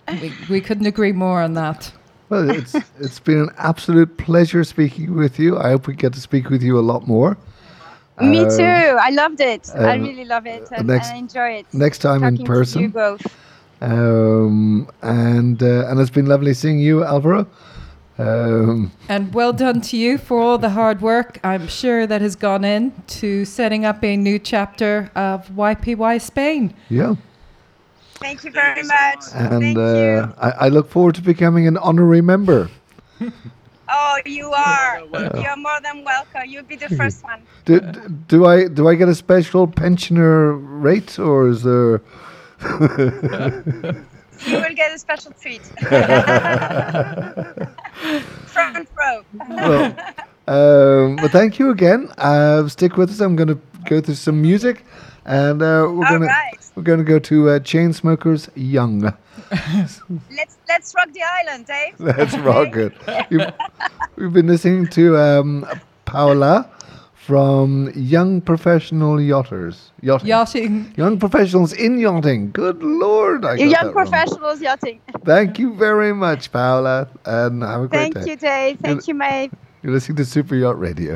we, 0.08 0.32
we 0.50 0.60
couldn't 0.60 0.86
agree 0.86 1.12
more 1.12 1.40
on 1.42 1.54
that. 1.54 1.92
Well, 2.28 2.48
it's 2.50 2.74
it's 3.00 3.20
been 3.20 3.38
an 3.40 3.50
absolute 3.58 4.16
pleasure 4.16 4.64
speaking 4.64 5.14
with 5.14 5.38
you. 5.38 5.58
I 5.58 5.70
hope 5.70 5.86
we 5.86 5.94
get 5.94 6.12
to 6.14 6.20
speak 6.20 6.48
with 6.50 6.62
you 6.62 6.78
a 6.78 6.80
lot 6.92 7.06
more. 7.06 7.36
Me 8.20 8.40
Um, 8.44 8.48
too. 8.56 8.98
I 9.00 9.10
loved 9.10 9.40
it. 9.40 9.68
I 9.74 9.94
really 9.96 10.24
love 10.24 10.46
it, 10.46 10.68
and, 10.72 10.86
next- 10.86 11.08
and 11.08 11.16
I 11.16 11.18
enjoy 11.18 11.50
it. 11.60 11.66
Next 11.72 11.98
time 11.98 12.22
in 12.24 12.36
Talking 12.36 12.36
to 12.36 12.42
you 12.42 12.46
person. 12.46 12.88
both. 12.90 13.26
Um, 13.80 14.88
and 15.02 15.62
uh, 15.62 15.88
and 15.88 16.00
it's 16.00 16.10
been 16.10 16.26
lovely 16.26 16.54
seeing 16.54 16.78
you, 16.78 17.04
Alvaro. 17.04 17.46
Um, 18.18 18.92
And 19.08 19.34
well 19.34 19.52
done 19.52 19.80
to 19.80 19.96
you 19.96 20.18
for 20.18 20.38
all 20.40 20.58
the 20.58 20.70
hard 20.70 21.00
work 21.00 21.38
I'm 21.42 21.66
sure 21.66 22.06
that 22.06 22.20
has 22.20 22.36
gone 22.36 22.62
in 22.64 22.92
to 23.20 23.44
setting 23.44 23.84
up 23.86 24.04
a 24.04 24.16
new 24.16 24.38
chapter 24.38 25.10
of 25.16 25.48
YPY 25.56 26.20
Spain. 26.20 26.74
yeah, 26.90 27.14
Thank 28.22 28.44
you 28.44 28.50
very 28.50 28.82
much. 28.82 29.24
and 29.34 29.62
Thank 29.62 29.78
uh, 29.78 29.80
you. 29.80 30.34
I, 30.38 30.50
I 30.50 30.68
look 30.68 30.88
forward 30.88 31.14
to 31.16 31.22
becoming 31.22 31.66
an 31.66 31.76
honorary 31.76 32.22
member. 32.22 32.68
Oh, 33.94 34.18
you 34.24 34.50
are. 34.50 35.02
You're 35.12 35.56
more 35.56 35.78
than 35.82 36.02
welcome. 36.02 36.42
You'll 36.46 36.62
be 36.64 36.76
the 36.76 36.88
first 36.96 37.22
one. 37.22 37.42
Do, 37.66 37.78
do 38.26 38.46
I 38.46 38.66
do 38.68 38.88
I 38.88 38.94
get 38.94 39.10
a 39.10 39.14
special 39.14 39.66
pensioner 39.66 40.54
rate, 40.54 41.18
or 41.18 41.48
is 41.48 41.62
there? 41.62 42.00
You 44.46 44.56
will 44.56 44.74
get 44.74 44.92
a 44.92 44.98
special 44.98 45.32
treat. 45.40 45.62
Front 48.46 48.88
row. 48.98 49.24
well, 49.48 49.96
um, 50.48 51.16
well, 51.16 51.28
thank 51.28 51.58
you 51.58 51.70
again. 51.70 52.10
Uh, 52.18 52.66
stick 52.68 52.96
with 52.96 53.10
us. 53.10 53.20
I'm 53.20 53.36
going 53.36 53.48
to 53.48 53.58
go 53.84 54.00
through 54.00 54.16
some 54.16 54.42
music, 54.42 54.84
and 55.24 55.62
uh, 55.62 55.86
we're 55.90 56.04
All 56.04 56.08
going 56.08 56.20
to 56.22 56.26
right. 56.26 56.52
we're 56.74 56.82
going 56.82 56.98
to 56.98 57.04
go 57.04 57.18
to 57.18 57.50
uh, 57.50 57.58
Chainsmokers 57.60 58.48
Young. 58.54 59.00
Let's 60.30 60.58
let's 60.68 60.94
rock 60.94 61.12
the 61.12 61.22
island, 61.22 61.66
Dave. 61.66 61.94
Let's 61.98 62.34
rock 62.38 62.74
it. 62.76 62.92
You've, 63.30 63.52
we've 64.16 64.32
been 64.32 64.46
listening 64.46 64.86
to 64.88 65.16
um, 65.18 65.66
Paola 66.06 66.70
from 67.14 67.92
Young 67.94 68.40
Professional 68.40 69.16
Yachters. 69.16 69.90
Yachting. 70.00 70.28
Yachting. 70.28 70.94
Young 70.96 71.18
professionals 71.18 71.72
in 71.72 71.98
yachting. 71.98 72.50
Good 72.52 72.82
lord. 72.82 73.44
I 73.44 73.54
Young 73.54 73.70
that 73.70 73.84
wrong. 73.84 73.92
professionals 73.92 74.60
yachting. 74.60 75.00
Thank 75.24 75.58
you 75.58 75.74
very 75.74 76.12
much, 76.14 76.50
Paola, 76.50 77.08
and 77.26 77.62
have 77.62 77.82
a 77.82 77.88
great 77.88 78.14
Thank 78.14 78.14
day. 78.14 78.30
you, 78.30 78.36
Dave. 78.36 78.78
Thank 78.80 79.06
you, 79.06 79.14
Maeve. 79.14 79.52
You're 79.82 79.92
listening 79.92 80.16
to 80.16 80.24
Super 80.24 80.54
Yacht 80.56 80.78
Radio. 80.78 81.10